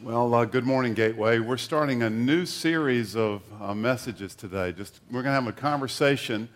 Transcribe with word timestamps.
Well, 0.00 0.32
uh, 0.32 0.44
good 0.44 0.64
morning, 0.64 0.94
Gateway. 0.94 1.40
We're 1.40 1.56
starting 1.56 2.04
a 2.04 2.10
new 2.10 2.46
series 2.46 3.16
of 3.16 3.42
uh, 3.60 3.74
messages 3.74 4.36
today. 4.36 4.70
Just 4.70 5.00
we're 5.08 5.24
going 5.24 5.34
to 5.34 5.40
have 5.40 5.48
a 5.48 5.52
conversation 5.52 6.48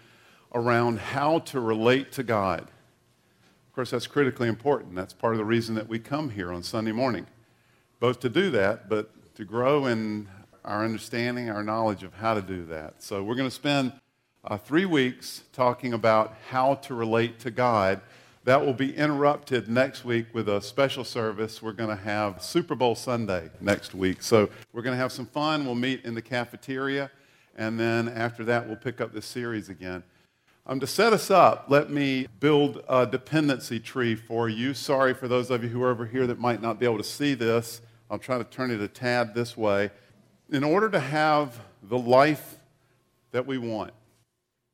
around 0.55 1.01
how 1.01 1.41
to 1.41 1.59
relate 1.59 2.13
to 2.13 2.23
God. 2.23 2.61
Of 2.61 3.75
course, 3.75 3.91
that's 3.91 4.07
critically 4.07 4.47
important. 4.47 4.95
That's 4.95 5.13
part 5.13 5.35
of 5.35 5.39
the 5.39 5.45
reason 5.45 5.75
that 5.75 5.89
we 5.89 5.99
come 5.99 6.31
here 6.31 6.53
on 6.53 6.63
Sunday 6.63 6.93
morning, 6.93 7.27
both 7.99 8.21
to 8.21 8.29
do 8.29 8.49
that, 8.51 8.89
but 8.89 9.11
to 9.35 9.45
grow 9.45 9.87
in 9.87 10.29
our 10.65 10.85
understanding, 10.85 11.51
our 11.51 11.65
knowledge 11.65 12.05
of 12.05 12.15
how 12.15 12.35
to 12.35 12.43
do 12.43 12.65
that. 12.67 13.03
So 13.03 13.25
we're 13.25 13.35
going 13.35 13.49
to 13.49 13.55
spend 13.55 13.93
uh, 14.45 14.57
three 14.57 14.87
weeks 14.87 15.43
talking 15.53 15.95
about 15.95 16.37
how 16.49 16.77
to 16.77 16.95
relate 16.95 17.41
to 17.41 17.51
God 17.51 18.03
that 18.45 18.65
will 18.65 18.73
be 18.73 18.95
interrupted 18.97 19.69
next 19.69 20.05
week 20.05 20.27
with 20.33 20.49
a 20.49 20.61
special 20.61 21.05
service. 21.05 21.63
We're 21.63 21.73
going 21.73 21.97
to 21.97 22.03
have 22.03 22.43
Super 22.43 22.75
Bowl 22.75 22.95
Sunday 22.95 23.51
next 23.61 23.95
week. 23.95 24.23
So 24.23 24.49
we're 24.73 24.83
going 24.83 24.95
to 24.95 25.01
have 25.01 25.13
some 25.13 25.27
fun. 25.27 25.65
We'll 25.65 25.77
meet 25.77 26.05
in 26.05 26.15
the 26.15 26.23
cafeteria. 26.23 27.11
And 27.57 27.79
then 27.79 28.09
after 28.09 28.45
that, 28.45 28.67
we'll 28.67 28.77
pick 28.77 29.01
up 29.01 29.13
this 29.13 29.27
series 29.27 29.69
again. 29.69 30.03
Um, 30.67 30.81
to 30.81 30.87
set 30.87 31.13
us 31.13 31.31
up, 31.31 31.67
let 31.69 31.91
me 31.91 32.29
build 32.41 32.83
a 32.89 33.07
dependency 33.07 33.79
tree 33.79 34.15
for 34.15 34.49
you. 34.49 34.75
Sorry 34.75 35.15
for 35.15 35.29
those 35.29 35.51
of 35.51 35.63
you 35.63 35.69
who 35.69 35.83
are 35.83 35.91
over 35.91 36.07
here 36.07 36.27
that 36.27 36.39
might 36.39 36.63
not 36.63 36.79
be 36.79 36.87
able 36.87 36.99
to 36.99 37.05
see 37.05 37.35
this. 37.35 37.81
I'll 38.11 38.19
try 38.19 38.39
to 38.39 38.45
turn 38.45 38.71
it 38.71 38.81
a 38.81 38.89
tad 38.89 39.35
this 39.35 39.57
way. 39.57 39.91
In 40.51 40.65
order 40.65 40.89
to 40.91 41.01
have 41.01 41.61
the 41.83 41.99
life 41.99 42.57
that 43.33 43.47
we 43.47 43.59
want, 43.59 43.93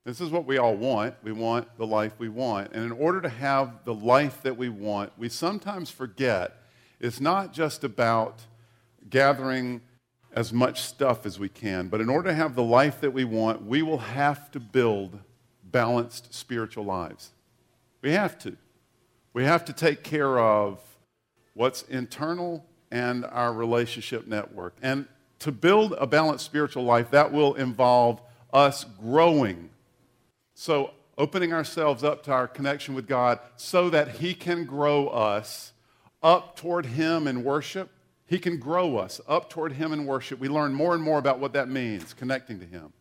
this 0.05 0.21
is 0.21 0.31
what 0.31 0.47
we 0.47 0.59
all 0.59 0.75
want. 0.75 1.15
We 1.23 1.33
want 1.33 1.69
the 1.77 1.87
life 1.87 2.13
we 2.19 2.29
want. 2.29 2.73
And 2.73 2.85
in 2.85 2.93
order 2.93 3.21
to 3.21 3.29
have 3.29 3.85
the 3.85 3.95
life 3.95 4.43
that 4.43 4.57
we 4.57 4.69
want, 4.69 5.13
we 5.19 5.29
sometimes 5.29 5.91
forget 5.91 6.63
it's 7.01 7.21
not 7.21 7.53
just 7.53 7.85
about 7.85 8.41
gathering 9.11 9.81
as 10.33 10.53
much 10.53 10.83
stuff 10.83 11.27
as 11.27 11.39
we 11.39 11.49
can, 11.49 11.89
but 11.89 12.01
in 12.01 12.09
order 12.09 12.31
to 12.31 12.35
have 12.35 12.55
the 12.55 12.63
life 12.63 13.01
that 13.01 13.13
we 13.13 13.25
want, 13.25 13.65
we 13.65 13.83
will 13.83 13.99
have 13.99 14.51
to 14.53 14.61
build 14.61 15.19
balanced 15.65 16.35
spiritual 16.35 16.85
lives. 16.85 17.31
We 18.03 18.13
have 18.13 18.39
to. 18.41 18.57
We 19.33 19.45
have 19.45 19.65
to 19.67 19.73
take 19.73 20.03
care 20.03 20.39
of 20.39 20.81
what's 21.55 21.83
internal 21.83 22.65
and 22.91 23.25
our 23.27 23.53
relationship 23.53 24.27
network. 24.27 24.77
And 24.83 25.07
to 25.41 25.53
build 25.53 25.95
a 25.99 26.07
balanced 26.07 26.45
spiritual 26.45 26.85
life, 26.85 27.11
that 27.11 27.33
will 27.33 27.55
involve 27.55 28.21
us 28.53 28.85
growing 28.85 29.71
so, 30.61 30.91
opening 31.17 31.53
ourselves 31.53 32.03
up 32.03 32.25
to 32.25 32.33
our 32.33 32.49
connection 32.49 32.97
with 32.97 33.07
God 33.07 33.39
so 33.55 33.89
that 33.91 34.17
He 34.17 34.35
can 34.35 34.65
grow 34.65 35.07
us 35.07 35.73
up 36.21 36.57
toward 36.57 36.85
Him 36.85 37.29
in 37.29 37.45
worship. 37.45 37.89
He 38.27 38.41
can 38.41 38.59
grow 38.59 38.97
us 38.97 39.21
up 39.29 39.51
toward 39.51 39.75
Him 39.75 39.93
in 39.93 40.05
worship. 40.05 40.41
We 40.41 40.49
learn 40.49 40.75
more 40.75 40.95
and 40.95 41.03
more 41.03 41.21
about 41.21 41.39
what 41.39 41.53
that 41.53 41.69
means, 41.69 42.13
connecting 42.13 42.59
to 42.59 42.67
Him. 42.67 42.93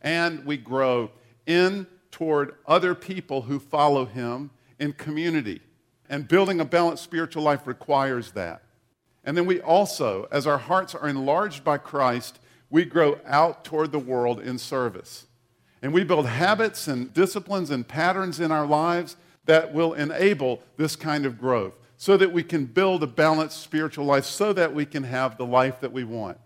And 0.00 0.46
we 0.46 0.56
grow 0.56 1.10
in 1.46 1.88
toward 2.12 2.54
other 2.64 2.94
people 2.94 3.42
who 3.42 3.58
follow 3.58 4.04
Him 4.04 4.50
in 4.78 4.92
community. 4.92 5.62
And 6.08 6.28
building 6.28 6.60
a 6.60 6.64
balanced 6.64 7.02
spiritual 7.02 7.42
life 7.42 7.66
requires 7.66 8.30
that. 8.32 8.62
And 9.24 9.36
then 9.36 9.46
we 9.46 9.60
also, 9.60 10.28
as 10.30 10.46
our 10.46 10.58
hearts 10.58 10.94
are 10.94 11.08
enlarged 11.08 11.64
by 11.64 11.78
Christ, 11.78 12.38
we 12.70 12.84
grow 12.84 13.18
out 13.26 13.64
toward 13.64 13.90
the 13.90 13.98
world 13.98 14.38
in 14.38 14.58
service. 14.58 15.26
And 15.82 15.92
we 15.92 16.04
build 16.04 16.26
habits 16.26 16.88
and 16.88 17.12
disciplines 17.14 17.70
and 17.70 17.86
patterns 17.86 18.40
in 18.40 18.52
our 18.52 18.66
lives 18.66 19.16
that 19.46 19.72
will 19.72 19.94
enable 19.94 20.62
this 20.76 20.96
kind 20.96 21.24
of 21.24 21.38
growth 21.38 21.72
so 21.96 22.16
that 22.16 22.32
we 22.32 22.42
can 22.42 22.64
build 22.66 23.02
a 23.02 23.06
balanced 23.06 23.62
spiritual 23.62 24.04
life 24.04 24.24
so 24.24 24.52
that 24.52 24.74
we 24.74 24.86
can 24.86 25.02
have 25.02 25.36
the 25.36 25.46
life 25.46 25.80
that 25.80 25.92
we 25.92 26.04
want. 26.04 26.38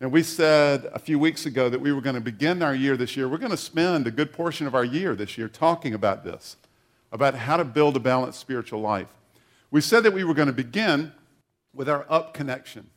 And 0.00 0.10
we 0.10 0.22
said 0.22 0.88
a 0.94 0.98
few 0.98 1.18
weeks 1.18 1.44
ago 1.44 1.68
that 1.68 1.80
we 1.80 1.92
were 1.92 2.00
going 2.00 2.14
to 2.14 2.20
begin 2.20 2.62
our 2.62 2.74
year 2.74 2.96
this 2.96 3.16
year. 3.16 3.28
We're 3.28 3.38
going 3.38 3.50
to 3.50 3.56
spend 3.56 4.06
a 4.06 4.10
good 4.10 4.32
portion 4.32 4.66
of 4.66 4.74
our 4.74 4.84
year 4.84 5.14
this 5.14 5.36
year 5.36 5.48
talking 5.48 5.92
about 5.92 6.24
this, 6.24 6.56
about 7.12 7.34
how 7.34 7.56
to 7.56 7.64
build 7.64 7.96
a 7.96 8.00
balanced 8.00 8.40
spiritual 8.40 8.80
life. 8.80 9.08
We 9.70 9.80
said 9.80 10.04
that 10.04 10.12
we 10.12 10.24
were 10.24 10.34
going 10.34 10.46
to 10.46 10.54
begin 10.54 11.12
with 11.74 11.88
our 11.88 12.06
up 12.08 12.32
connection. 12.32 12.88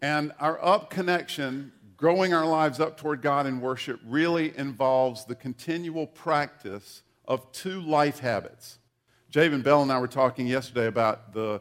And 0.00 0.32
our 0.40 0.64
up 0.64 0.90
connection 0.90 1.72
growing 1.98 2.32
our 2.32 2.46
lives 2.46 2.78
up 2.80 2.96
toward 2.96 3.20
God 3.20 3.46
in 3.46 3.60
worship 3.60 4.00
really 4.06 4.56
involves 4.56 5.24
the 5.24 5.34
continual 5.34 6.06
practice 6.06 7.02
of 7.26 7.50
two 7.52 7.82
life 7.82 8.20
habits. 8.20 8.78
Javen 9.32 9.62
Bell 9.62 9.82
and 9.82 9.92
I 9.92 9.98
were 9.98 10.08
talking 10.08 10.46
yesterday 10.46 10.86
about 10.86 11.34
the 11.34 11.60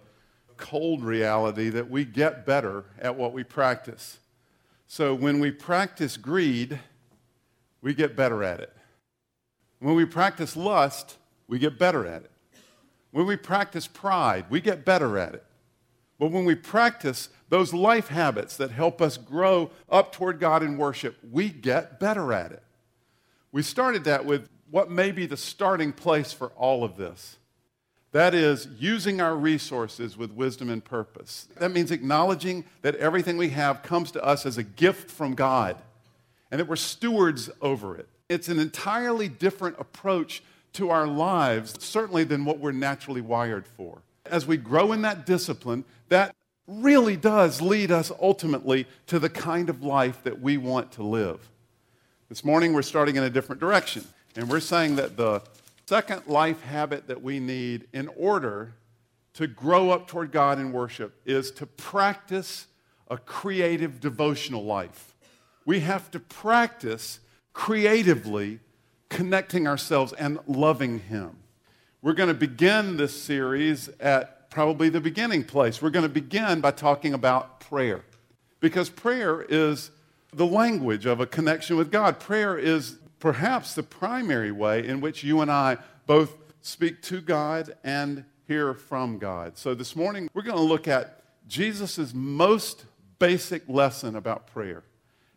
cold 0.55 1.03
reality 1.03 1.69
that 1.69 1.89
we 1.89 2.05
get 2.05 2.45
better 2.45 2.85
at 2.99 3.15
what 3.15 3.33
we 3.33 3.43
practice. 3.43 4.19
So 4.85 5.13
when 5.13 5.39
we 5.39 5.51
practice 5.51 6.15
greed, 6.17 6.79
we 7.81 7.93
get 7.93 8.15
better 8.15 8.43
at 8.43 8.59
it. 8.59 8.73
When 9.79 9.95
we 9.95 10.05
practice 10.05 10.55
lust, 10.55 11.17
we 11.47 11.59
get 11.59 11.79
better 11.79 12.05
at 12.05 12.23
it. 12.23 12.31
When 13.11 13.25
we 13.25 13.37
practice 13.37 13.87
pride, 13.87 14.45
we 14.49 14.61
get 14.61 14.85
better 14.85 15.17
at 15.17 15.33
it. 15.33 15.45
But 16.19 16.31
when 16.31 16.45
we 16.45 16.55
practice 16.55 17.29
those 17.49 17.73
life 17.73 18.07
habits 18.07 18.57
that 18.57 18.71
help 18.71 19.01
us 19.01 19.17
grow 19.17 19.71
up 19.89 20.11
toward 20.11 20.39
God 20.39 20.63
in 20.63 20.77
worship, 20.77 21.17
we 21.31 21.49
get 21.49 21.99
better 21.99 22.33
at 22.33 22.51
it. 22.51 22.63
We 23.51 23.61
started 23.61 24.03
that 24.05 24.25
with 24.25 24.49
what 24.69 24.91
may 24.91 25.11
be 25.11 25.25
the 25.25 25.37
starting 25.37 25.93
place 25.93 26.33
for 26.33 26.47
all 26.49 26.83
of 26.83 26.97
this. 26.97 27.37
That 28.11 28.33
is, 28.33 28.67
using 28.79 29.21
our 29.21 29.35
resources 29.35 30.17
with 30.17 30.31
wisdom 30.31 30.69
and 30.69 30.83
purpose. 30.83 31.47
That 31.57 31.71
means 31.71 31.91
acknowledging 31.91 32.65
that 32.81 32.95
everything 32.95 33.37
we 33.37 33.49
have 33.49 33.83
comes 33.83 34.11
to 34.11 34.23
us 34.23 34.45
as 34.45 34.57
a 34.57 34.63
gift 34.63 35.11
from 35.11 35.35
God 35.35 35.77
and 36.49 36.59
that 36.59 36.67
we're 36.67 36.77
stewards 36.77 37.49
over 37.61 37.95
it. 37.95 38.07
It's 38.29 38.47
an 38.47 38.59
entirely 38.59 39.27
different 39.27 39.75
approach 39.79 40.41
to 40.73 40.89
our 40.89 41.07
lives, 41.07 41.75
certainly 41.83 42.23
than 42.23 42.45
what 42.45 42.59
we're 42.59 42.71
naturally 42.71 43.21
wired 43.21 43.67
for. 43.67 44.01
As 44.29 44.45
we 44.45 44.57
grow 44.57 44.91
in 44.91 45.01
that 45.01 45.25
discipline, 45.25 45.83
that 46.09 46.35
really 46.67 47.15
does 47.15 47.61
lead 47.61 47.91
us 47.91 48.11
ultimately 48.21 48.87
to 49.07 49.19
the 49.19 49.29
kind 49.29 49.69
of 49.69 49.83
life 49.83 50.23
that 50.23 50.41
we 50.41 50.57
want 50.57 50.91
to 50.93 51.03
live. 51.03 51.49
This 52.29 52.43
morning, 52.43 52.73
we're 52.73 52.81
starting 52.81 53.15
in 53.15 53.23
a 53.23 53.29
different 53.29 53.61
direction, 53.61 54.03
and 54.35 54.49
we're 54.49 54.59
saying 54.59 54.97
that 54.97 55.15
the 55.15 55.41
second 55.87 56.27
life 56.27 56.61
habit 56.61 57.07
that 57.07 57.21
we 57.21 57.39
need 57.39 57.87
in 57.93 58.09
order 58.17 58.73
to 59.35 59.47
grow 59.47 59.91
up 59.91 60.07
toward 60.07 60.31
God 60.31 60.59
in 60.59 60.71
worship 60.71 61.21
is 61.25 61.51
to 61.51 61.65
practice 61.65 62.67
a 63.09 63.17
creative 63.17 64.01
devotional 64.01 64.65
life. 64.65 65.15
We 65.65 65.81
have 65.81 66.11
to 66.11 66.19
practice 66.19 67.19
creatively 67.53 68.59
connecting 69.09 69.67
ourselves 69.67 70.11
and 70.13 70.39
loving 70.47 70.99
Him. 70.99 71.37
We're 72.03 72.13
going 72.13 72.29
to 72.29 72.35
begin 72.35 72.97
this 72.97 73.19
series 73.19 73.89
at 73.99 74.51
probably 74.51 74.89
the 74.89 75.01
beginning 75.01 75.43
place. 75.43 75.81
We're 75.81 75.89
going 75.89 76.03
to 76.03 76.09
begin 76.09 76.61
by 76.61 76.69
talking 76.69 77.15
about 77.15 77.59
prayer 77.59 78.03
because 78.59 78.87
prayer 78.87 79.41
is 79.41 79.89
the 80.31 80.45
language 80.45 81.07
of 81.07 81.19
a 81.19 81.25
connection 81.25 81.75
with 81.75 81.91
God. 81.91 82.19
Prayer 82.19 82.55
is 82.55 82.97
perhaps 83.17 83.73
the 83.73 83.81
primary 83.81 84.51
way 84.51 84.87
in 84.87 85.01
which 85.01 85.23
you 85.23 85.41
and 85.41 85.49
I 85.49 85.77
both 86.05 86.37
speak 86.61 87.01
to 87.03 87.19
God 87.19 87.75
and 87.83 88.25
hear 88.47 88.75
from 88.75 89.17
God. 89.17 89.57
So 89.57 89.73
this 89.73 89.95
morning, 89.95 90.29
we're 90.35 90.43
going 90.43 90.55
to 90.55 90.61
look 90.61 90.87
at 90.87 91.23
Jesus' 91.47 92.13
most 92.13 92.85
basic 93.17 93.67
lesson 93.67 94.15
about 94.15 94.45
prayer. 94.45 94.83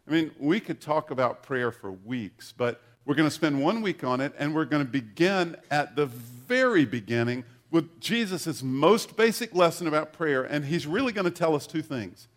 I 0.06 0.10
mean, 0.10 0.30
we 0.38 0.60
could 0.60 0.82
talk 0.82 1.10
about 1.10 1.42
prayer 1.42 1.72
for 1.72 1.90
weeks, 1.90 2.52
but 2.54 2.82
we're 3.04 3.14
going 3.14 3.28
to 3.28 3.34
spend 3.34 3.62
one 3.62 3.82
week 3.82 4.04
on 4.04 4.20
it, 4.20 4.32
and 4.38 4.54
we're 4.54 4.64
going 4.64 4.84
to 4.84 4.90
begin 4.90 5.56
at 5.70 5.96
the 5.96 6.06
very 6.06 6.84
beginning 6.84 7.44
with 7.70 8.00
Jesus' 8.00 8.62
most 8.62 9.16
basic 9.16 9.54
lesson 9.54 9.86
about 9.86 10.12
prayer, 10.12 10.42
and 10.42 10.64
he's 10.64 10.86
really 10.86 11.12
going 11.12 11.24
to 11.24 11.30
tell 11.30 11.54
us 11.54 11.66
two 11.66 11.82
things. 11.82 12.28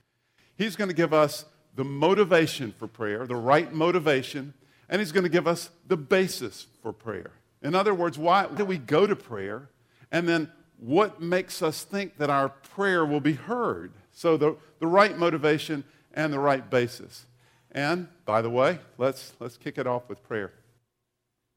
He's 0.56 0.76
going 0.76 0.90
to 0.90 0.96
give 0.96 1.14
us 1.14 1.46
the 1.76 1.84
motivation 1.84 2.72
for 2.72 2.88
prayer, 2.88 3.26
the 3.26 3.36
right 3.36 3.74
motivation, 3.74 4.54
and 4.90 5.00
he's 5.00 5.12
going 5.12 5.24
to 5.24 5.30
give 5.30 5.48
us 5.48 5.70
the 5.88 5.98
basis 5.98 6.68
for 6.82 6.94
prayer. 6.94 7.32
In 7.62 7.74
other 7.74 7.94
words, 7.94 8.18
why 8.18 8.48
do 8.48 8.64
we 8.64 8.78
go 8.78 9.08
to 9.08 9.16
prayer? 9.16 9.70
And 10.12 10.28
then 10.28 10.52
what 10.78 11.22
makes 11.22 11.62
us 11.62 11.84
think 11.84 12.18
that 12.18 12.30
our 12.30 12.50
prayer 12.50 13.06
will 13.06 13.22
be 13.22 13.34
heard? 13.34 13.94
So 14.12 14.38
the, 14.38 14.56
the 14.80 14.88
right 14.88 15.18
motivation 15.18 15.84
and 16.14 16.32
the 16.32 16.40
right 16.40 16.70
basis. 16.70 17.26
And 17.72 18.08
by 18.26 18.44
the 18.44 18.50
way, 18.50 18.80
let's, 19.00 19.34
let's 19.40 19.58
kick 19.58 19.78
it 19.80 19.88
off 19.88 20.08
with 20.10 20.22
prayer. 20.22 20.52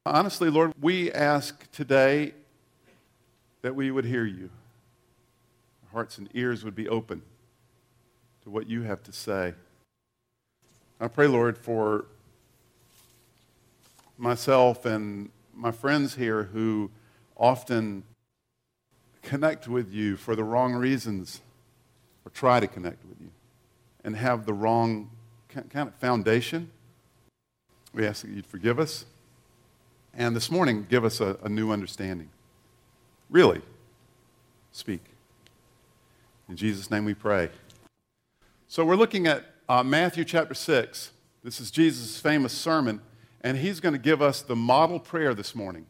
Honestly, 0.08 0.50
Lord, 0.50 0.72
we 0.80 1.10
ask 1.10 1.68
today 1.72 2.32
that 3.62 3.74
we 3.74 3.90
would 3.90 4.04
hear 4.04 4.24
you. 4.24 4.50
Our 5.82 5.90
hearts 5.94 6.16
and 6.16 6.28
ears 6.32 6.64
would 6.64 6.76
be 6.76 6.88
open 6.88 7.22
to 8.44 8.50
what 8.50 8.68
you 8.68 8.82
have 8.82 9.02
to 9.02 9.12
say. 9.12 9.54
I 11.00 11.08
pray, 11.08 11.26
Lord, 11.26 11.58
for 11.58 12.04
myself 14.16 14.86
and 14.86 15.30
my 15.52 15.72
friends 15.72 16.14
here 16.14 16.44
who 16.44 16.92
often 17.36 18.04
connect 19.22 19.66
with 19.66 19.92
you 19.92 20.16
for 20.16 20.36
the 20.36 20.44
wrong 20.44 20.72
reasons. 20.72 21.40
or 22.24 22.30
try 22.30 22.60
to 22.60 22.68
connect 22.68 23.04
with 23.04 23.20
you 23.20 23.30
and 24.04 24.14
have 24.14 24.46
the 24.46 24.52
wrong 24.52 25.10
kind 25.48 25.88
of 25.88 25.94
foundation, 25.96 26.70
we 27.92 28.06
ask 28.06 28.22
that 28.22 28.30
you'd 28.30 28.46
forgive 28.46 28.78
us. 28.78 29.04
And 30.18 30.34
this 30.34 30.50
morning, 30.50 30.86
give 30.88 31.04
us 31.04 31.20
a, 31.20 31.36
a 31.42 31.48
new 31.50 31.70
understanding. 31.70 32.30
Really, 33.28 33.60
speak. 34.72 35.04
In 36.48 36.56
Jesus' 36.56 36.90
name 36.90 37.04
we 37.04 37.12
pray. 37.12 37.50
So 38.66 38.82
we're 38.82 38.96
looking 38.96 39.26
at 39.26 39.44
uh, 39.68 39.82
Matthew 39.82 40.24
chapter 40.24 40.54
6. 40.54 41.10
This 41.44 41.60
is 41.60 41.70
Jesus' 41.70 42.18
famous 42.18 42.54
sermon, 42.54 43.02
and 43.42 43.58
he's 43.58 43.78
going 43.78 43.92
to 43.92 43.98
give 43.98 44.22
us 44.22 44.40
the 44.40 44.56
model 44.56 44.98
prayer 44.98 45.34
this 45.34 45.54
morning. 45.54 45.84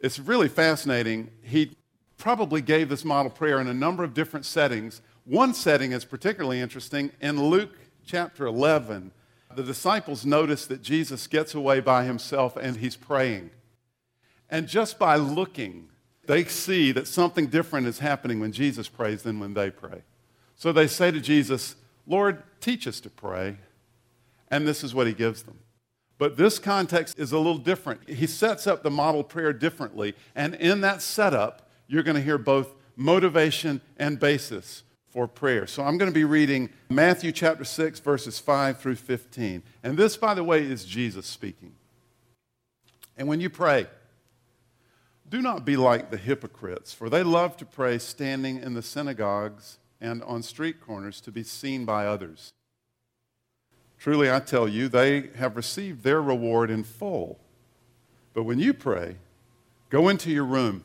It's 0.00 0.18
really 0.18 0.48
fascinating. 0.48 1.30
He 1.40 1.76
probably 2.18 2.60
gave 2.60 2.88
this 2.88 3.04
model 3.04 3.30
prayer 3.30 3.60
in 3.60 3.68
a 3.68 3.74
number 3.74 4.02
of 4.02 4.12
different 4.12 4.44
settings. 4.44 5.02
One 5.24 5.54
setting 5.54 5.92
is 5.92 6.04
particularly 6.04 6.60
interesting. 6.60 7.12
In 7.20 7.40
Luke 7.40 7.78
chapter 8.04 8.44
11, 8.44 9.12
the 9.56 9.62
disciples 9.62 10.24
notice 10.24 10.66
that 10.66 10.82
Jesus 10.82 11.26
gets 11.26 11.54
away 11.54 11.80
by 11.80 12.04
himself 12.04 12.56
and 12.56 12.76
he's 12.76 12.96
praying. 12.96 13.50
And 14.50 14.68
just 14.68 14.98
by 14.98 15.16
looking, 15.16 15.88
they 16.26 16.44
see 16.44 16.92
that 16.92 17.08
something 17.08 17.46
different 17.46 17.86
is 17.86 17.98
happening 17.98 18.40
when 18.40 18.52
Jesus 18.52 18.88
prays 18.88 19.22
than 19.22 19.40
when 19.40 19.54
they 19.54 19.70
pray. 19.70 20.02
So 20.56 20.72
they 20.72 20.86
say 20.86 21.10
to 21.10 21.20
Jesus, 21.20 21.76
Lord, 22.06 22.42
teach 22.60 22.86
us 22.86 23.00
to 23.00 23.10
pray. 23.10 23.56
And 24.48 24.66
this 24.66 24.84
is 24.84 24.94
what 24.94 25.06
he 25.06 25.12
gives 25.12 25.42
them. 25.42 25.58
But 26.18 26.36
this 26.36 26.58
context 26.58 27.18
is 27.18 27.32
a 27.32 27.38
little 27.38 27.58
different. 27.58 28.08
He 28.08 28.26
sets 28.26 28.66
up 28.66 28.82
the 28.82 28.90
model 28.90 29.22
prayer 29.22 29.52
differently. 29.52 30.14
And 30.34 30.54
in 30.54 30.80
that 30.80 31.02
setup, 31.02 31.68
you're 31.88 32.02
going 32.02 32.16
to 32.16 32.22
hear 32.22 32.38
both 32.38 32.74
motivation 32.96 33.80
and 33.98 34.18
basis 34.18 34.82
for 35.16 35.26
prayer. 35.26 35.66
So 35.66 35.82
I'm 35.82 35.96
going 35.96 36.10
to 36.10 36.14
be 36.14 36.24
reading 36.24 36.68
Matthew 36.90 37.32
chapter 37.32 37.64
6, 37.64 38.00
verses 38.00 38.38
5 38.38 38.78
through 38.78 38.96
15. 38.96 39.62
And 39.82 39.96
this, 39.96 40.14
by 40.14 40.34
the 40.34 40.44
way, 40.44 40.62
is 40.62 40.84
Jesus 40.84 41.24
speaking. 41.24 41.72
And 43.16 43.26
when 43.26 43.40
you 43.40 43.48
pray, 43.48 43.86
do 45.26 45.40
not 45.40 45.64
be 45.64 45.74
like 45.74 46.10
the 46.10 46.18
hypocrites, 46.18 46.92
for 46.92 47.08
they 47.08 47.22
love 47.22 47.56
to 47.56 47.64
pray 47.64 47.96
standing 47.96 48.58
in 48.58 48.74
the 48.74 48.82
synagogues 48.82 49.78
and 50.02 50.22
on 50.24 50.42
street 50.42 50.82
corners 50.82 51.22
to 51.22 51.32
be 51.32 51.42
seen 51.42 51.86
by 51.86 52.06
others. 52.06 52.52
Truly, 53.98 54.30
I 54.30 54.40
tell 54.40 54.68
you, 54.68 54.86
they 54.86 55.30
have 55.36 55.56
received 55.56 56.02
their 56.02 56.20
reward 56.20 56.70
in 56.70 56.84
full. 56.84 57.40
But 58.34 58.42
when 58.42 58.58
you 58.58 58.74
pray, 58.74 59.16
go 59.88 60.10
into 60.10 60.30
your 60.30 60.44
room, 60.44 60.84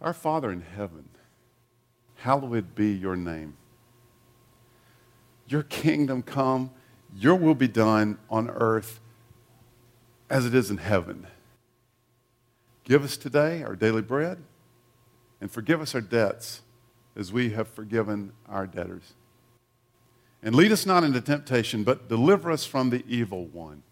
Our 0.00 0.14
Father 0.14 0.50
in 0.50 0.62
heaven, 0.62 1.08
hallowed 2.16 2.74
be 2.74 2.92
your 2.92 3.16
name. 3.16 3.56
Your 5.46 5.62
kingdom 5.62 6.22
come, 6.22 6.70
your 7.14 7.34
will 7.34 7.54
be 7.54 7.68
done 7.68 8.18
on 8.30 8.48
earth 8.48 9.00
as 10.30 10.46
it 10.46 10.54
is 10.54 10.70
in 10.70 10.78
heaven. 10.78 11.26
Give 12.84 13.04
us 13.04 13.16
today 13.16 13.62
our 13.62 13.76
daily 13.76 14.02
bread, 14.02 14.38
and 15.40 15.50
forgive 15.50 15.80
us 15.80 15.94
our 15.94 16.00
debts 16.00 16.62
as 17.14 17.32
we 17.32 17.50
have 17.50 17.68
forgiven 17.68 18.32
our 18.48 18.66
debtors. 18.66 19.12
And 20.42 20.54
lead 20.54 20.72
us 20.72 20.86
not 20.86 21.04
into 21.04 21.20
temptation, 21.20 21.84
but 21.84 22.08
deliver 22.08 22.50
us 22.50 22.64
from 22.64 22.88
the 22.88 23.04
evil 23.06 23.44
one. 23.46 23.82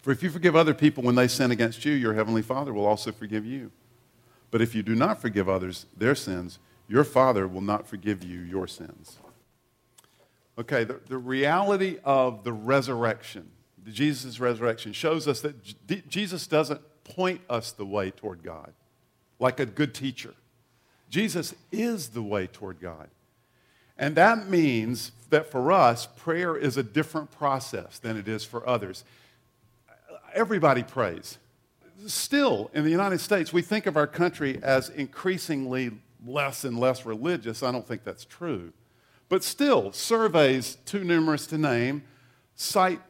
For 0.00 0.12
if 0.12 0.22
you 0.22 0.30
forgive 0.30 0.56
other 0.56 0.72
people 0.72 1.02
when 1.02 1.14
they 1.14 1.28
sin 1.28 1.50
against 1.50 1.84
you, 1.84 1.92
your 1.92 2.14
heavenly 2.14 2.42
Father 2.42 2.72
will 2.72 2.86
also 2.86 3.12
forgive 3.12 3.44
you. 3.44 3.70
But 4.52 4.60
if 4.60 4.74
you 4.74 4.84
do 4.84 4.94
not 4.94 5.20
forgive 5.20 5.48
others 5.48 5.86
their 5.96 6.14
sins, 6.14 6.60
your 6.86 7.02
Father 7.02 7.48
will 7.48 7.62
not 7.62 7.88
forgive 7.88 8.22
you 8.22 8.38
your 8.38 8.68
sins. 8.68 9.16
Okay, 10.58 10.84
the, 10.84 11.00
the 11.08 11.16
reality 11.16 11.98
of 12.04 12.44
the 12.44 12.52
resurrection, 12.52 13.50
Jesus' 13.90 14.38
resurrection, 14.38 14.92
shows 14.92 15.26
us 15.26 15.40
that 15.40 15.64
J- 15.88 16.02
Jesus 16.06 16.46
doesn't 16.46 16.82
point 17.02 17.40
us 17.48 17.72
the 17.72 17.86
way 17.86 18.10
toward 18.10 18.42
God, 18.42 18.74
like 19.40 19.58
a 19.58 19.64
good 19.66 19.94
teacher. 19.94 20.34
Jesus 21.08 21.54
is 21.72 22.10
the 22.10 22.22
way 22.22 22.46
toward 22.46 22.78
God. 22.78 23.08
And 23.96 24.14
that 24.16 24.48
means 24.48 25.12
that 25.30 25.50
for 25.50 25.72
us, 25.72 26.06
prayer 26.06 26.56
is 26.56 26.76
a 26.76 26.82
different 26.82 27.30
process 27.30 27.98
than 27.98 28.18
it 28.18 28.28
is 28.28 28.44
for 28.44 28.68
others. 28.68 29.04
Everybody 30.34 30.82
prays. 30.82 31.38
Still, 32.06 32.70
in 32.74 32.84
the 32.84 32.90
United 32.90 33.20
States, 33.20 33.52
we 33.52 33.62
think 33.62 33.86
of 33.86 33.96
our 33.96 34.06
country 34.06 34.58
as 34.62 34.88
increasingly 34.88 35.92
less 36.26 36.64
and 36.64 36.78
less 36.78 37.06
religious. 37.06 37.62
I 37.62 37.72
don't 37.72 37.86
think 37.86 38.04
that's 38.04 38.24
true. 38.24 38.72
But 39.28 39.42
still, 39.44 39.92
surveys, 39.92 40.76
too 40.84 41.04
numerous 41.04 41.46
to 41.48 41.58
name, 41.58 42.02
cite 42.54 43.00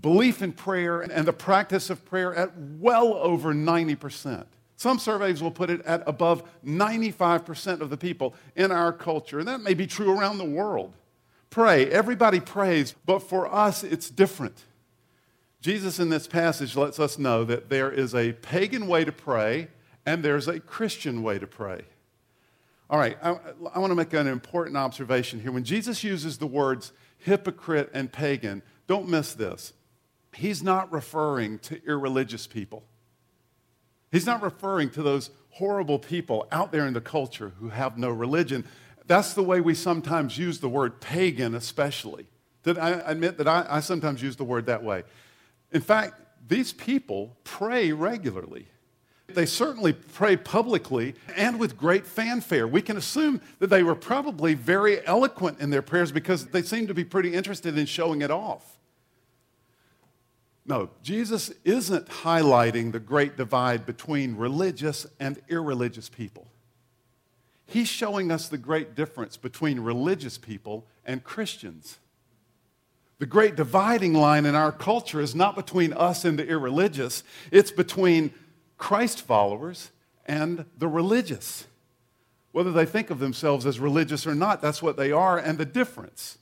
belief 0.00 0.42
in 0.42 0.52
prayer 0.52 1.00
and 1.00 1.26
the 1.26 1.32
practice 1.32 1.90
of 1.90 2.04
prayer 2.04 2.34
at 2.34 2.56
well 2.56 3.14
over 3.14 3.52
90%. 3.52 4.46
Some 4.76 4.98
surveys 4.98 5.42
will 5.42 5.50
put 5.50 5.70
it 5.70 5.80
at 5.82 6.02
above 6.06 6.42
95% 6.64 7.80
of 7.80 7.90
the 7.90 7.96
people 7.96 8.34
in 8.56 8.72
our 8.72 8.92
culture, 8.92 9.38
and 9.38 9.46
that 9.46 9.60
may 9.60 9.74
be 9.74 9.86
true 9.86 10.18
around 10.18 10.38
the 10.38 10.44
world. 10.44 10.94
Pray. 11.50 11.86
Everybody 11.90 12.40
prays, 12.40 12.94
but 13.04 13.20
for 13.20 13.52
us, 13.52 13.84
it's 13.84 14.08
different. 14.08 14.64
Jesus 15.62 16.00
in 16.00 16.08
this 16.08 16.26
passage 16.26 16.76
lets 16.76 16.98
us 16.98 17.18
know 17.18 17.44
that 17.44 17.70
there 17.70 17.90
is 17.90 18.16
a 18.16 18.32
pagan 18.32 18.88
way 18.88 19.04
to 19.04 19.12
pray 19.12 19.68
and 20.04 20.22
there's 20.22 20.48
a 20.48 20.58
Christian 20.58 21.22
way 21.22 21.38
to 21.38 21.46
pray. 21.46 21.82
All 22.90 22.98
right, 22.98 23.16
I, 23.22 23.36
I 23.72 23.78
want 23.78 23.92
to 23.92 23.94
make 23.94 24.12
an 24.12 24.26
important 24.26 24.76
observation 24.76 25.40
here. 25.40 25.52
When 25.52 25.62
Jesus 25.62 26.02
uses 26.02 26.36
the 26.36 26.48
words 26.48 26.92
hypocrite 27.18 27.90
and 27.94 28.12
pagan, 28.12 28.62
don't 28.88 29.08
miss 29.08 29.32
this 29.32 29.72
he's 30.34 30.62
not 30.62 30.90
referring 30.92 31.58
to 31.60 31.80
irreligious 31.86 32.46
people. 32.46 32.82
He's 34.10 34.26
not 34.26 34.42
referring 34.42 34.90
to 34.90 35.02
those 35.02 35.30
horrible 35.50 35.98
people 35.98 36.48
out 36.50 36.72
there 36.72 36.86
in 36.86 36.94
the 36.94 37.00
culture 37.00 37.52
who 37.60 37.68
have 37.68 37.98
no 37.98 38.10
religion. 38.10 38.64
That's 39.06 39.34
the 39.34 39.42
way 39.42 39.60
we 39.60 39.74
sometimes 39.74 40.38
use 40.38 40.58
the 40.58 40.68
word 40.68 41.00
pagan, 41.00 41.54
especially. 41.54 42.26
That 42.62 42.78
I 42.78 42.90
admit 43.04 43.38
that 43.38 43.46
I, 43.46 43.66
I 43.68 43.80
sometimes 43.80 44.22
use 44.22 44.36
the 44.36 44.44
word 44.44 44.66
that 44.66 44.82
way. 44.82 45.04
In 45.72 45.80
fact, 45.80 46.20
these 46.48 46.72
people 46.72 47.36
pray 47.44 47.92
regularly. 47.92 48.66
They 49.28 49.46
certainly 49.46 49.94
pray 49.94 50.36
publicly 50.36 51.14
and 51.36 51.58
with 51.58 51.78
great 51.78 52.06
fanfare. 52.06 52.68
We 52.68 52.82
can 52.82 52.96
assume 52.96 53.40
that 53.60 53.68
they 53.68 53.82
were 53.82 53.94
probably 53.94 54.54
very 54.54 55.04
eloquent 55.06 55.60
in 55.60 55.70
their 55.70 55.82
prayers 55.82 56.12
because 56.12 56.46
they 56.46 56.62
seem 56.62 56.86
to 56.88 56.94
be 56.94 57.04
pretty 57.04 57.32
interested 57.32 57.78
in 57.78 57.86
showing 57.86 58.20
it 58.20 58.30
off. 58.30 58.78
No, 60.64 60.90
Jesus 61.02 61.50
isn't 61.64 62.06
highlighting 62.06 62.92
the 62.92 63.00
great 63.00 63.36
divide 63.36 63.84
between 63.84 64.36
religious 64.36 65.06
and 65.18 65.40
irreligious 65.48 66.08
people. 66.08 66.46
He's 67.66 67.88
showing 67.88 68.30
us 68.30 68.48
the 68.48 68.58
great 68.58 68.94
difference 68.94 69.36
between 69.36 69.80
religious 69.80 70.38
people 70.38 70.86
and 71.04 71.24
Christians. 71.24 71.98
The 73.22 73.26
great 73.26 73.54
dividing 73.54 74.14
line 74.14 74.46
in 74.46 74.56
our 74.56 74.72
culture 74.72 75.20
is 75.20 75.32
not 75.32 75.54
between 75.54 75.92
us 75.92 76.24
and 76.24 76.36
the 76.36 76.44
irreligious, 76.44 77.22
it's 77.52 77.70
between 77.70 78.34
Christ 78.78 79.20
followers 79.20 79.92
and 80.26 80.64
the 80.76 80.88
religious. 80.88 81.68
Whether 82.50 82.72
they 82.72 82.84
think 82.84 83.10
of 83.10 83.20
themselves 83.20 83.64
as 83.64 83.78
religious 83.78 84.26
or 84.26 84.34
not, 84.34 84.60
that's 84.60 84.82
what 84.82 84.96
they 84.96 85.12
are, 85.12 85.38
and 85.38 85.56
the 85.56 85.64
difference. 85.64 86.38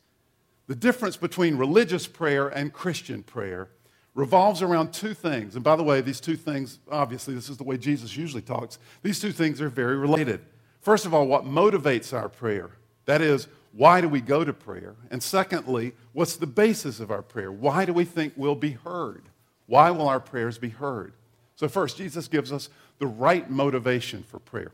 The 0.68 0.75
difference 0.75 1.18
between 1.18 1.58
religious 1.58 2.06
prayer 2.06 2.49
and 2.49 2.72
Christian 2.72 3.25
prayer 3.25 3.68
revolves 4.14 4.62
around 4.62 4.94
two 4.94 5.12
things. 5.12 5.56
And 5.56 5.62
by 5.62 5.76
the 5.76 5.84
way, 5.84 6.00
these 6.00 6.18
two 6.18 6.34
things, 6.34 6.78
obviously, 6.90 7.34
this 7.34 7.50
is 7.50 7.58
the 7.58 7.64
way 7.64 7.76
Jesus 7.76 8.16
usually 8.16 8.40
talks. 8.40 8.78
These 9.02 9.20
two 9.20 9.32
things 9.32 9.60
are 9.60 9.68
very 9.68 9.99
related. 9.99 10.40
First 10.80 11.04
of 11.04 11.12
all, 11.12 11.26
what 11.26 11.44
motivates 11.44 12.16
our 12.18 12.30
prayer? 12.30 12.70
That 13.04 13.20
is, 13.20 13.49
why 13.72 14.00
do 14.00 14.08
we 14.08 14.20
go 14.20 14.44
to 14.44 14.52
prayer? 14.52 14.96
And 15.10 15.22
secondly, 15.22 15.92
what's 16.12 16.36
the 16.36 16.46
basis 16.46 16.98
of 16.98 17.10
our 17.10 17.22
prayer? 17.22 17.52
Why 17.52 17.84
do 17.84 17.92
we 17.92 18.04
think 18.04 18.32
we'll 18.36 18.54
be 18.54 18.72
heard? 18.72 19.22
Why 19.66 19.90
will 19.90 20.08
our 20.08 20.20
prayers 20.20 20.58
be 20.58 20.70
heard? 20.70 21.12
So, 21.54 21.68
first, 21.68 21.96
Jesus 21.96 22.26
gives 22.26 22.52
us 22.52 22.68
the 22.98 23.06
right 23.06 23.48
motivation 23.48 24.24
for 24.24 24.38
prayer. 24.38 24.72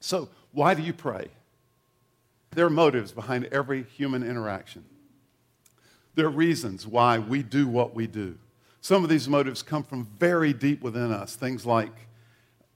So, 0.00 0.28
why 0.52 0.74
do 0.74 0.82
you 0.82 0.92
pray? 0.92 1.28
There 2.52 2.66
are 2.66 2.70
motives 2.70 3.12
behind 3.12 3.44
every 3.46 3.84
human 3.84 4.22
interaction. 4.22 4.84
There 6.14 6.26
are 6.26 6.30
reasons 6.30 6.86
why 6.86 7.18
we 7.18 7.42
do 7.42 7.68
what 7.68 7.94
we 7.94 8.06
do. 8.06 8.38
Some 8.80 9.04
of 9.04 9.10
these 9.10 9.28
motives 9.28 9.62
come 9.62 9.82
from 9.82 10.08
very 10.18 10.52
deep 10.52 10.80
within 10.82 11.12
us, 11.12 11.36
things 11.36 11.66
like 11.66 11.92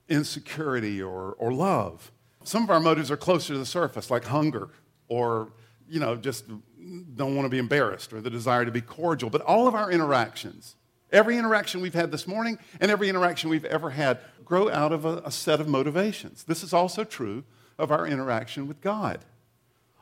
insecurity 0.09 1.01
or, 1.03 1.35
or 1.39 1.53
love. 1.53 2.13
Some 2.45 2.63
of 2.63 2.71
our 2.71 2.81
motives 2.81 3.11
are 3.11 3.17
closer 3.17 3.55
to 3.55 3.59
the 3.59 3.67
surface, 3.67 4.11
like 4.11 4.25
hunger 4.25 4.69
or, 5.11 5.53
you 5.87 6.01
know, 6.01 6.17
just 6.17 6.47
don't 6.49 7.37
want 7.37 7.45
to 7.45 7.51
be 7.51 7.59
embarrassed 7.59 8.15
or 8.15 8.23
the 8.23 8.31
desire 8.31 8.65
to 8.65 8.71
be 8.71 8.81
cordial. 8.81 9.29
But 9.29 9.43
all 9.43 9.69
of 9.69 9.75
our 9.75 9.91
interactions, 9.91 10.77
every 11.13 11.37
interaction 11.37 11.83
we've 11.83 11.93
had 11.93 12.11
this 12.11 12.27
morning 12.27 12.59
and 12.81 12.91
every 12.91 13.11
interaction 13.11 13.51
we've 13.51 13.67
ever 13.67 13.91
had, 13.91 14.19
grow 14.45 14.71
out 14.71 14.93
of 14.93 15.05
a, 15.05 15.19
a 15.25 15.31
set 15.31 15.61
of 15.61 15.69
motivations. 15.69 16.45
This 16.45 16.63
is 16.63 16.73
also 16.73 17.05
true 17.05 17.45
of 17.79 17.91
our 17.91 18.07
interaction 18.07 18.67
with 18.67 18.81
God. 18.81 19.21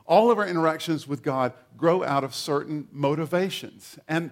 All 0.05 0.31
of 0.31 0.37
our 0.37 0.47
interactions 0.47 1.07
with 1.07 1.21
God 1.21 1.53
grow 1.77 2.03
out 2.03 2.23
of 2.23 2.33
certain 2.33 2.87
motivations. 2.91 3.99
And 4.07 4.31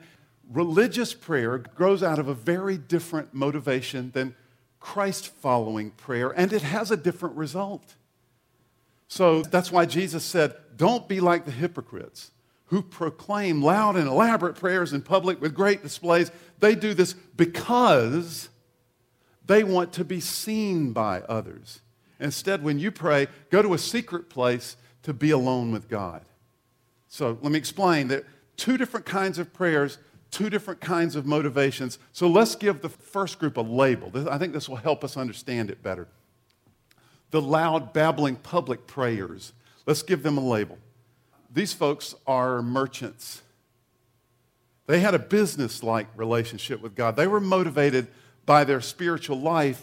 religious 0.49 1.13
prayer 1.13 1.57
grows 1.57 2.01
out 2.01 2.19
of 2.19 2.27
a 2.27 2.33
very 2.33 2.77
different 2.77 3.33
motivation 3.33 4.11
than 4.11 4.35
Christ 4.79 5.27
following 5.27 5.91
prayer, 5.91 6.29
and 6.29 6.53
it 6.53 6.61
has 6.61 6.91
a 6.91 6.97
different 6.97 7.35
result. 7.35 7.95
So 9.07 9.41
that's 9.41 9.71
why 9.71 9.85
Jesus 9.85 10.23
said, 10.23 10.55
Don't 10.77 11.07
be 11.07 11.19
like 11.19 11.45
the 11.45 11.51
hypocrites 11.51 12.31
who 12.67 12.81
proclaim 12.81 13.61
loud 13.61 13.95
and 13.95 14.07
elaborate 14.07 14.55
prayers 14.55 14.93
in 14.93 15.01
public 15.01 15.41
with 15.41 15.53
great 15.53 15.81
displays. 15.81 16.31
They 16.59 16.75
do 16.75 16.93
this 16.93 17.13
because 17.13 18.49
they 19.45 19.63
want 19.63 19.93
to 19.93 20.05
be 20.05 20.19
seen 20.19 20.91
by 20.93 21.21
others. 21.21 21.81
Instead, 22.19 22.63
when 22.63 22.79
you 22.79 22.91
pray, 22.91 23.27
go 23.49 23.61
to 23.61 23.73
a 23.73 23.77
secret 23.77 24.29
place 24.29 24.75
to 25.03 25.13
be 25.13 25.31
alone 25.31 25.71
with 25.71 25.87
God. 25.87 26.23
So 27.07 27.37
let 27.41 27.51
me 27.51 27.57
explain 27.57 28.09
that 28.09 28.25
two 28.57 28.77
different 28.77 29.05
kinds 29.05 29.39
of 29.39 29.53
prayers, 29.53 29.97
two 30.31 30.49
different 30.49 30.81
kinds 30.81 31.15
of 31.15 31.25
motivations. 31.25 31.99
So 32.11 32.27
let's 32.27 32.55
give 32.55 32.81
the 32.81 32.89
first 32.89 33.39
group 33.39 33.55
a 33.55 33.61
label. 33.61 34.11
I 34.29 34.37
think 34.37 34.51
this 34.51 34.67
will 34.67 34.75
help 34.75 35.03
us 35.03 35.15
understand 35.15 35.71
it 35.71 35.81
better 35.81 36.07
the 37.29 37.41
loud, 37.41 37.91
babbling 37.91 38.37
public 38.37 38.87
prayers. 38.87 39.51
Let's 39.87 40.03
give 40.03 40.21
them 40.21 40.37
a 40.37 40.41
label. 40.41 40.77
These 41.51 41.73
folks 41.73 42.13
are 42.27 42.61
merchants. 42.61 43.41
They 44.85 44.99
had 44.99 45.15
a 45.15 45.19
business 45.19 45.81
like 45.81 46.07
relationship 46.15 46.81
with 46.81 46.93
God. 46.93 47.15
They 47.15 47.25
were 47.25 47.39
motivated 47.39 48.07
by 48.45 48.65
their 48.65 48.81
spiritual 48.81 49.39
life 49.39 49.81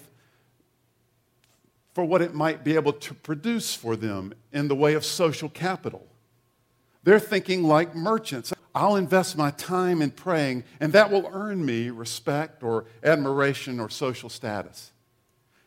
for 1.94 2.04
what 2.04 2.22
it 2.22 2.34
might 2.34 2.62
be 2.62 2.74
able 2.74 2.92
to 2.92 3.14
produce 3.14 3.74
for 3.74 3.96
them 3.96 4.34
in 4.52 4.68
the 4.68 4.74
way 4.74 4.94
of 4.94 5.04
social 5.04 5.48
capital. 5.48 6.06
They're 7.02 7.20
thinking 7.20 7.62
like 7.62 7.94
merchants. 7.94 8.52
I'll 8.74 8.96
invest 8.96 9.38
my 9.38 9.52
time 9.52 10.02
in 10.02 10.10
praying, 10.10 10.64
and 10.80 10.92
that 10.92 11.10
will 11.10 11.30
earn 11.32 11.64
me 11.64 11.90
respect 11.90 12.62
or 12.62 12.86
admiration 13.02 13.80
or 13.80 13.88
social 13.88 14.28
status. 14.28 14.90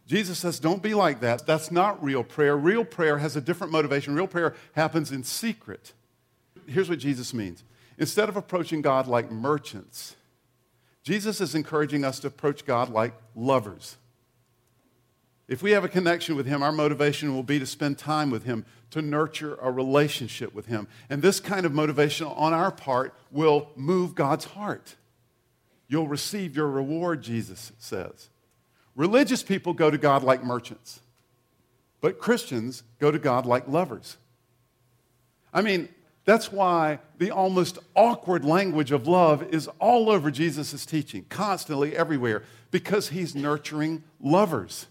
Jesus 0.08 0.40
says, 0.40 0.60
don't 0.60 0.82
be 0.82 0.94
like 0.94 1.20
that. 1.20 1.46
That's 1.46 1.70
not 1.70 2.02
real 2.02 2.24
prayer. 2.24 2.56
Real 2.56 2.86
prayer 2.86 3.18
has 3.18 3.36
a 3.36 3.42
different 3.42 3.74
motivation. 3.74 4.16
Real 4.16 4.26
prayer 4.26 4.56
happens 4.72 5.12
in 5.12 5.24
secret. 5.24 5.92
Here's 6.66 6.90
what 6.90 7.00
Jesus 7.00 7.34
means 7.34 7.64
instead 7.98 8.30
of 8.30 8.38
approaching 8.38 8.82
God 8.82 9.08
like 9.08 9.32
merchants, 9.32 10.16
Jesus 11.04 11.42
is 11.42 11.56
encouraging 11.56 12.06
us 12.06 12.20
to 12.20 12.28
approach 12.28 12.66
God 12.66 12.90
like 12.90 13.14
lovers. 13.36 13.98
If 15.48 15.62
we 15.62 15.72
have 15.72 15.84
a 15.84 15.90
connection 15.90 16.36
with 16.36 16.46
Him, 16.46 16.62
our 16.62 16.72
motivation 16.72 17.34
will 17.34 17.44
be 17.44 17.60
to 17.60 17.66
spend 17.66 17.98
time 17.98 18.30
with 18.30 18.44
Him, 18.44 18.66
to 18.92 19.02
nurture 19.02 19.58
a 19.62 19.72
relationship 19.72 20.54
with 20.54 20.66
Him. 20.66 20.88
And 21.10 21.22
this 21.22 21.40
kind 21.40 21.66
of 21.66 21.74
motivation 21.74 22.28
on 22.28 22.54
our 22.54 22.72
part 22.72 23.14
will 23.32 23.70
move 23.76 24.16
God's 24.16 24.46
heart. 24.46 24.96
You'll 25.88 26.08
receive 26.08 26.56
your 26.56 26.68
reward, 26.68 27.24
Jesus 27.24 27.72
says. 27.78 28.30
Religious 28.98 29.44
people 29.44 29.74
go 29.74 29.92
to 29.92 29.98
God 29.98 30.24
like 30.24 30.44
merchants, 30.44 31.02
but 32.02 32.18
Christians 32.18 32.82
go 33.00 33.12
to 33.12 33.20
God 33.20 33.46
like 33.46 33.68
lovers. 33.68 34.18
I 35.54 35.62
mean, 35.62 35.88
that's 36.26 36.52
why 36.52 37.00
the 37.20 37.30
almost 37.30 37.78
awkward 37.96 38.44
language 38.44 38.92
of 38.92 39.08
love 39.08 39.44
is 39.54 39.70
all 39.80 40.10
over 40.10 40.32
Jesus' 40.32 40.84
teaching, 40.84 41.26
constantly 41.30 41.96
everywhere, 41.96 42.42
because 42.72 43.10
he's 43.10 43.36
nurturing 43.36 44.04
lovers. 44.20 44.88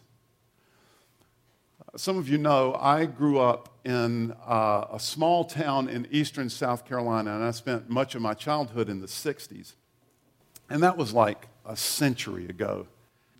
Some 1.96 2.16
of 2.16 2.28
you 2.28 2.38
know 2.38 2.76
I 2.80 3.06
grew 3.06 3.40
up 3.40 3.70
in 3.84 4.36
uh, 4.46 4.86
a 4.92 5.00
small 5.00 5.44
town 5.44 5.88
in 5.88 6.06
eastern 6.12 6.48
South 6.48 6.84
Carolina, 6.84 7.34
and 7.34 7.42
I 7.42 7.50
spent 7.50 7.90
much 7.90 8.14
of 8.14 8.22
my 8.22 8.34
childhood 8.34 8.88
in 8.88 9.00
the 9.00 9.08
60s. 9.08 9.72
And 10.70 10.80
that 10.84 10.96
was 10.96 11.12
like 11.12 11.48
a 11.64 11.76
century 11.76 12.46
ago 12.46 12.86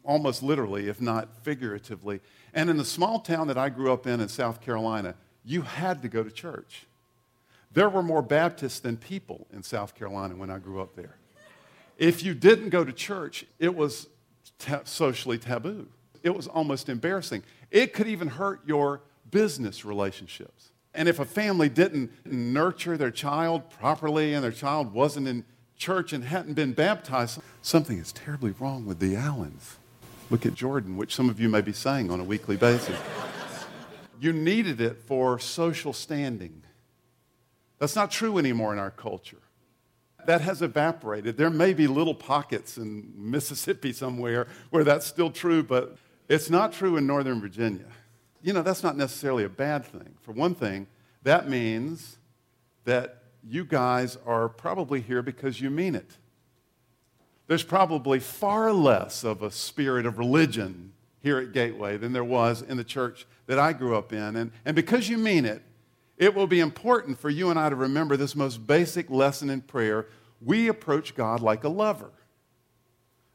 almost 0.07 0.43
literally, 0.43 0.89
if 0.89 1.01
not 1.01 1.29
figuratively. 1.43 2.21
And 2.55 2.71
in 2.71 2.77
the 2.77 2.85
small 2.85 3.21
town 3.21 3.49
that 3.49 3.59
I 3.59 3.69
grew 3.69 3.93
up 3.93 4.07
in 4.07 4.21
in 4.21 4.29
South 4.29 4.61
Carolina, 4.61 5.15
you 5.45 5.63
had 5.63 6.03
to 6.03 6.09
go 6.09 6.23
to 6.23 6.31
church. 6.31 6.87
There 7.73 7.89
were 7.91 8.03
more 8.03 8.23
Baptists 8.23 8.81
than 8.81 8.97
people 8.97 9.47
in 9.53 9.63
South 9.63 9.95
Carolina 9.95 10.35
when 10.35 10.51
I 10.51 10.59
grew 10.59 10.81
up 10.81 10.97
there. 10.97 11.17
If 11.99 12.23
you 12.23 12.35
didn't 12.35 12.71
go 12.71 12.85
to 12.85 12.93
church, 12.93 13.45
it 13.59 13.75
was 13.75 14.09
ta- 14.59 14.83
socially 14.85 15.39
taboo. 15.39 15.87
It 16.23 16.35
was 16.35 16.47
almost 16.47 16.89
embarrassing. 16.89 17.43
It 17.71 17.93
could 17.93 18.09
even 18.09 18.29
hurt 18.29 18.61
your 18.67 19.03
business 19.31 19.85
relationships. 19.85 20.71
And 20.95 21.09
if 21.09 21.19
a 21.19 21.25
family 21.25 21.69
didn't 21.69 22.11
nurture 22.25 22.97
their 22.97 23.11
child 23.11 23.69
properly 23.71 24.33
and 24.33 24.43
their 24.43 24.51
child 24.53 24.95
wasn't 24.95 25.29
in 25.29 25.45
church 25.77 26.13
and 26.15 26.25
hadn't 26.25 26.55
been 26.55 26.73
baptized, 26.73 27.41
something 27.61 27.99
is 27.99 28.13
terribly 28.13 28.55
wrong 28.59 28.87
with 28.87 28.99
the 28.99 29.15
Allens. 29.15 29.77
Look 30.29 30.45
at 30.45 30.55
Jordan, 30.55 30.97
which 30.97 31.15
some 31.15 31.31
of 31.31 31.39
you 31.39 31.49
may 31.49 31.61
be 31.61 31.73
saying 31.73 32.11
on 32.11 32.19
a 32.19 32.25
weekly 32.25 32.57
basis. 32.57 32.99
you 34.21 34.33
needed 34.33 34.81
it 34.81 34.99
for 34.99 35.39
social 35.39 35.93
standing. 35.93 36.63
That's 37.79 37.95
not 37.95 38.11
true 38.11 38.39
anymore 38.39 38.73
in 38.73 38.79
our 38.79 38.91
culture. 38.91 39.39
That 40.27 40.41
has 40.41 40.63
evaporated. 40.63 41.37
There 41.37 41.51
may 41.51 41.75
be 41.75 41.87
little 41.87 42.15
pockets 42.15 42.77
in 42.77 43.13
Mississippi 43.17 43.93
somewhere 43.93 44.49
where 44.71 44.83
that's 44.83 45.07
still 45.07 45.31
true, 45.31 45.63
but 45.63 45.97
it's 46.29 46.51
not 46.51 46.73
true 46.73 46.97
in 46.97 47.07
Northern 47.07 47.41
Virginia. 47.41 47.87
You 48.43 48.53
know, 48.53 48.63
that's 48.63 48.83
not 48.83 48.97
necessarily 48.97 49.45
a 49.45 49.49
bad 49.49 49.85
thing. 49.85 50.15
For 50.23 50.33
one 50.33 50.55
thing, 50.55 50.89
that 51.23 51.49
means 51.49 52.19
that 52.85 53.23
you 53.49 53.65
guys 53.65 54.19
are 54.27 54.49
probably 54.49 55.01
here 55.01 55.23
because 55.23 55.61
you 55.61 55.71
mean 55.71 55.95
it 55.95 56.11
there's 57.47 57.63
probably 57.63 58.19
far 58.19 58.73
less 58.73 59.25
of 59.25 59.43
a 59.43 59.51
spirit 59.51 60.07
of 60.07 60.19
religion 60.19 60.93
here 61.23 61.39
at 61.39 61.53
Gateway 61.53 61.97
than 61.97 62.13
there 62.13 62.25
was 62.25 62.63
in 62.63 62.77
the 62.77 62.85
church 62.85 63.27
that 63.47 63.59
I 63.59 63.73
grew 63.73 63.97
up 63.97 64.13
in. 64.13 64.37
And, 64.37 64.53
and 64.65 64.75
because 64.77 65.09
you 65.09 65.19
mean 65.19 65.45
it, 65.45 65.63
it 66.17 66.35
will 66.35 66.47
be 66.47 66.61
important 66.61 67.19
for 67.19 67.31
you 67.31 67.51
and 67.51 67.59
I 67.59 67.69
to 67.69 67.77
remember 67.77 68.17
this 68.17 68.35
most 68.35 68.67
basic 68.67 69.11
lesson 69.11 69.51
in 69.51 69.61
prayer. 69.61 70.07
We 70.41 70.69
approach 70.69 71.15
God 71.15 71.41
like 71.41 71.65
a 71.65 71.69
lover. 71.69 72.11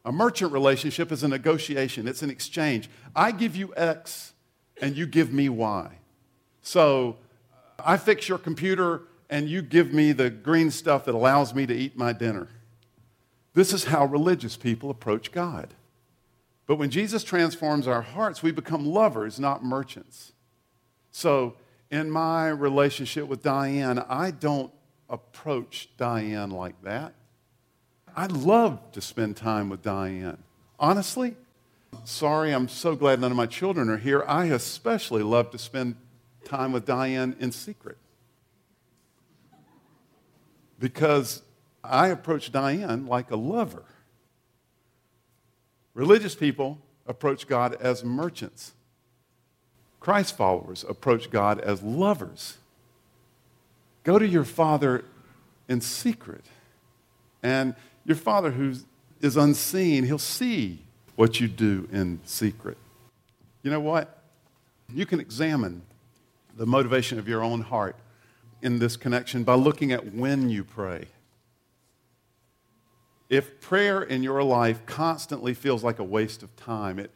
A 0.03 0.11
merchant 0.11 0.51
relationship 0.51 1.11
is 1.11 1.23
a 1.23 1.27
negotiation, 1.27 2.07
it's 2.07 2.23
an 2.23 2.29
exchange. 2.29 2.89
I 3.15 3.31
give 3.31 3.55
you 3.55 3.71
X 3.75 4.33
and 4.81 4.97
you 4.97 5.05
give 5.05 5.31
me 5.31 5.47
Y. 5.47 5.91
So 6.63 7.17
I 7.79 7.97
fix 7.97 8.27
your 8.27 8.39
computer 8.39 9.03
and 9.29 9.47
you 9.47 9.61
give 9.61 9.93
me 9.93 10.11
the 10.11 10.29
green 10.29 10.71
stuff 10.71 11.05
that 11.05 11.15
allows 11.15 11.53
me 11.53 11.65
to 11.67 11.73
eat 11.73 11.97
my 11.97 12.13
dinner. 12.13 12.47
This 13.53 13.73
is 13.73 13.85
how 13.85 14.05
religious 14.05 14.55
people 14.55 14.89
approach 14.89 15.31
God. 15.31 15.73
But 16.67 16.77
when 16.77 16.89
Jesus 16.89 17.23
transforms 17.23 17.87
our 17.87 18.01
hearts, 18.01 18.41
we 18.41 18.51
become 18.51 18.85
lovers, 18.85 19.39
not 19.39 19.63
merchants. 19.63 20.31
So, 21.11 21.55
in 21.89 22.09
my 22.09 22.47
relationship 22.47 23.27
with 23.27 23.43
Diane, 23.43 23.99
I 23.99 24.31
don't 24.31 24.71
approach 25.09 25.89
Diane 25.97 26.51
like 26.51 26.81
that. 26.83 27.13
I 28.15 28.27
love 28.27 28.91
to 28.93 29.01
spend 29.01 29.35
time 29.35 29.69
with 29.69 29.81
Diane. 29.81 30.41
Honestly, 30.79 31.35
sorry, 32.05 32.53
I'm 32.53 32.69
so 32.69 32.95
glad 32.95 33.19
none 33.19 33.31
of 33.31 33.37
my 33.37 33.45
children 33.45 33.89
are 33.89 33.97
here. 33.97 34.23
I 34.25 34.45
especially 34.45 35.23
love 35.23 35.51
to 35.51 35.57
spend 35.57 35.95
time 36.45 36.71
with 36.71 36.85
Diane 36.85 37.35
in 37.39 37.51
secret. 37.51 37.97
Because 40.79 41.41
I 41.83 42.07
approach 42.07 42.51
Diane 42.51 43.07
like 43.07 43.31
a 43.31 43.35
lover. 43.35 43.83
Religious 45.93 46.35
people 46.35 46.79
approach 47.07 47.47
God 47.47 47.75
as 47.81 48.03
merchants. 48.03 48.73
Christ 49.99 50.35
followers 50.35 50.85
approach 50.87 51.29
God 51.29 51.59
as 51.59 51.83
lovers. 51.83 52.57
Go 54.03 54.17
to 54.17 54.27
your 54.27 54.43
father 54.45 55.05
in 55.67 55.81
secret. 55.81 56.45
And 57.43 57.75
your 58.05 58.17
father, 58.17 58.51
who 58.51 58.73
is 59.21 59.37
unseen, 59.37 60.05
he'll 60.05 60.17
see 60.17 60.79
what 61.15 61.39
you 61.39 61.47
do 61.47 61.87
in 61.91 62.19
secret. 62.25 62.77
You 63.63 63.71
know 63.71 63.79
what? 63.79 64.23
You 64.93 65.05
can 65.05 65.19
examine 65.19 65.83
the 66.55 66.65
motivation 66.65 67.19
of 67.19 67.27
your 67.27 67.43
own 67.43 67.61
heart 67.61 67.95
in 68.61 68.79
this 68.79 68.97
connection 68.97 69.43
by 69.43 69.55
looking 69.55 69.91
at 69.91 70.13
when 70.13 70.49
you 70.49 70.63
pray. 70.63 71.05
If 73.31 73.61
prayer 73.61 74.03
in 74.03 74.23
your 74.23 74.43
life 74.43 74.85
constantly 74.85 75.53
feels 75.53 75.85
like 75.85 75.99
a 75.99 76.03
waste 76.03 76.43
of 76.43 76.53
time, 76.57 76.99
it, 76.99 77.11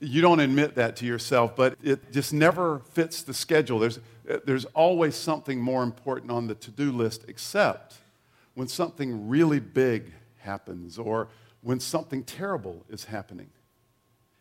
you 0.00 0.22
don't 0.22 0.40
admit 0.40 0.76
that 0.76 0.96
to 0.96 1.04
yourself, 1.04 1.54
but 1.54 1.76
it 1.84 2.10
just 2.10 2.32
never 2.32 2.78
fits 2.92 3.22
the 3.22 3.34
schedule. 3.34 3.78
There's, 3.78 4.00
there's 4.46 4.64
always 4.66 5.14
something 5.14 5.60
more 5.60 5.82
important 5.82 6.30
on 6.30 6.46
the 6.46 6.54
to 6.54 6.70
do 6.70 6.90
list, 6.90 7.26
except 7.28 7.96
when 8.54 8.66
something 8.66 9.28
really 9.28 9.60
big 9.60 10.10
happens 10.38 10.98
or 10.98 11.28
when 11.60 11.80
something 11.80 12.24
terrible 12.24 12.82
is 12.88 13.04
happening. 13.04 13.50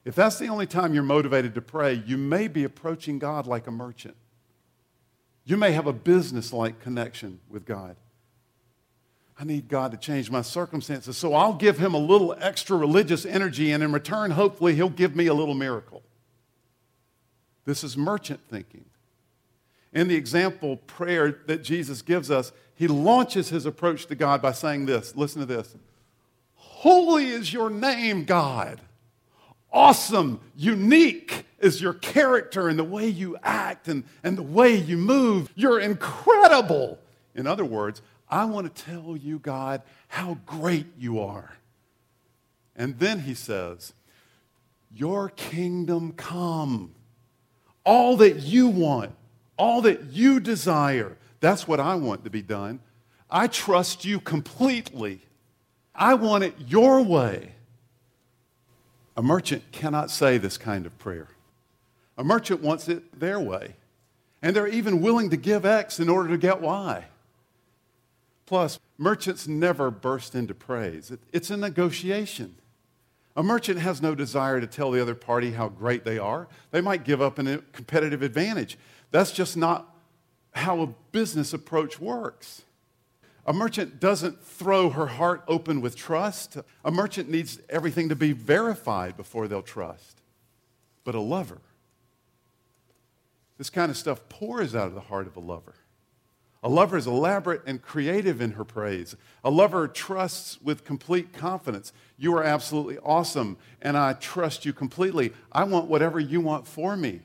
If 0.06 0.16
that's 0.16 0.40
the 0.40 0.48
only 0.48 0.66
time 0.66 0.94
you're 0.94 1.04
motivated 1.04 1.56
to 1.56 1.62
pray, 1.62 2.02
you 2.06 2.16
may 2.16 2.48
be 2.48 2.64
approaching 2.64 3.20
God 3.20 3.48
like 3.48 3.68
a 3.68 3.72
merchant. 3.72 4.16
You 5.44 5.58
may 5.58 5.74
have 5.74 5.88
a 5.88 5.94
business 5.94 6.54
like 6.54 6.80
connection 6.80 7.42
with 7.50 7.66
God. 7.66 7.98
I 9.38 9.44
need 9.44 9.68
God 9.68 9.92
to 9.92 9.98
change 9.98 10.32
my 10.32 10.42
circumstances, 10.42 11.18
so 11.18 11.34
I'll 11.34 11.54
give 11.54 11.78
him 11.78 11.94
a 11.94 12.00
little 12.00 12.36
extra 12.40 12.78
religious 12.78 13.26
energy, 13.26 13.72
and 13.72 13.84
in 13.84 13.92
return, 13.92 14.32
hopefully, 14.32 14.76
he'll 14.76 14.90
give 14.90 15.16
me 15.16 15.28
a 15.28 15.34
little 15.34 15.56
miracle. 15.56 16.04
This 17.66 17.84
is 17.84 17.98
merchant 17.98 18.40
thinking. 18.50 18.86
In 19.92 20.08
the 20.08 20.16
example 20.16 20.78
prayer 20.78 21.40
that 21.48 21.64
Jesus 21.64 22.02
gives 22.02 22.32
us, 22.32 22.54
he 22.76 22.88
launches 22.88 23.50
his 23.50 23.66
approach 23.66 24.06
to 24.08 24.16
God 24.16 24.42
by 24.42 24.52
saying 24.52 24.86
this 24.86 25.16
listen 25.16 25.40
to 25.42 25.46
this 25.46 25.76
Holy 26.56 27.28
is 27.28 27.52
your 27.52 27.70
name, 27.70 28.26
God. 28.26 28.80
Awesome, 29.72 30.40
unique 30.56 31.46
is 31.60 31.82
your 31.82 31.94
character 31.94 32.70
and 32.70 32.80
the 32.80 32.84
way 32.84 33.08
you 33.08 33.38
act 33.44 33.90
and, 33.90 34.06
and 34.24 34.38
the 34.38 34.44
way 34.44 34.76
you 34.76 34.96
move. 34.96 35.52
You're 35.56 35.80
incredible. 35.80 37.00
In 37.34 37.48
other 37.48 37.66
words, 37.66 38.02
I 38.30 38.46
want 38.46 38.74
to 38.74 38.84
tell 38.84 39.16
you, 39.16 39.40
God, 39.40 39.82
how 40.08 40.38
great 40.46 40.88
you 40.98 41.20
are. 41.20 41.56
And 42.76 43.00
then 43.00 43.20
he 43.20 43.34
says, 43.34 43.94
Your 44.94 45.30
kingdom 45.30 46.14
come. 46.14 46.96
All 47.84 48.18
that 48.18 48.40
you 48.40 48.68
want, 48.68 49.12
all 49.58 49.82
that 49.84 50.06
you 50.06 50.40
desire, 50.40 51.18
that's 51.40 51.68
what 51.68 51.80
I 51.80 51.94
want 51.96 52.24
to 52.24 52.32
be 52.32 52.42
done. 52.42 52.80
I 53.30 53.48
trust 53.48 54.06
you 54.06 54.20
completely. 54.20 55.22
I 55.94 56.16
want 56.16 56.44
it 56.44 56.56
your 56.68 57.04
way. 57.04 57.52
A 59.16 59.22
merchant 59.22 59.64
cannot 59.72 60.10
say 60.10 60.38
this 60.38 60.58
kind 60.58 60.86
of 60.86 60.98
prayer. 60.98 61.28
A 62.18 62.24
merchant 62.24 62.62
wants 62.62 62.90
it 62.90 63.20
their 63.20 63.40
way. 63.40 63.76
And 64.42 64.56
they're 64.56 64.68
even 64.68 65.02
willing 65.02 65.30
to 65.30 65.38
give 65.38 65.66
X 65.66 66.00
in 66.00 66.10
order 66.10 66.30
to 66.30 66.38
get 66.38 66.62
Y. 66.62 67.06
Plus, 68.46 68.80
merchants 68.98 69.48
never 69.48 69.90
burst 69.90 70.36
into 70.36 70.54
praise, 70.54 71.12
it's 71.32 71.50
a 71.50 71.58
negotiation. 71.58 72.56
A 73.38 73.44
merchant 73.44 73.80
has 73.80 74.02
no 74.02 74.16
desire 74.16 74.62
to 74.62 74.68
tell 74.68 74.92
the 74.92 75.02
other 75.02 75.16
party 75.16 75.52
how 75.52 75.68
great 75.68 76.06
they 76.06 76.18
are. 76.18 76.48
They 76.72 76.80
might 76.80 77.04
give 77.04 77.22
up 77.22 77.38
a 77.38 77.58
competitive 77.74 78.22
advantage. 78.22 78.78
That's 79.12 79.32
just 79.32 79.58
not 79.58 79.94
how 80.52 80.82
a 80.82 80.88
business 81.12 81.54
approach 81.54 82.00
works. 82.00 82.62
A 83.46 83.52
merchant 83.52 84.00
doesn't 84.00 84.42
throw 84.42 84.90
her 84.90 85.08
heart 85.08 85.44
open 85.48 85.82
with 85.82 85.96
trust. 85.96 86.58
A 86.84 86.92
merchant 86.92 87.30
needs 87.30 87.60
everything 87.70 88.10
to 88.10 88.16
be 88.16 88.32
verified 88.32 89.18
before 89.18 89.48
they'll 89.48 89.62
trust. 89.62 90.22
But 91.04 91.14
a 91.14 91.20
lover, 91.20 91.62
this 93.58 93.70
kind 93.70 93.92
of 93.92 93.98
stuff 93.98 94.28
pours 94.30 94.76
out 94.76 94.88
of 94.88 94.96
the 94.96 95.02
heart 95.02 95.28
of 95.28 95.36
a 95.36 95.42
lover. 95.42 95.76
A 96.66 96.70
lover 96.70 96.98
is 96.98 97.06
elaborate 97.06 97.62
and 97.68 97.80
creative 97.80 98.42
in 98.42 98.54
her 98.54 98.64
praise. 98.64 99.16
A 99.44 99.52
lover 99.52 99.88
trusts 99.88 100.60
with 100.64 100.84
complete 100.84 101.32
confidence. 101.32 101.94
You 102.18 102.36
are 102.36 102.44
absolutely 102.44 102.98
awesome, 102.98 103.58
and 103.84 103.96
I 103.96 104.14
trust 104.14 104.66
you 104.66 104.74
completely. 104.74 105.32
I 105.52 105.64
want 105.66 105.86
whatever 105.86 106.20
you 106.20 106.42
want 106.42 106.66
for 106.66 106.98
me. 106.98 107.22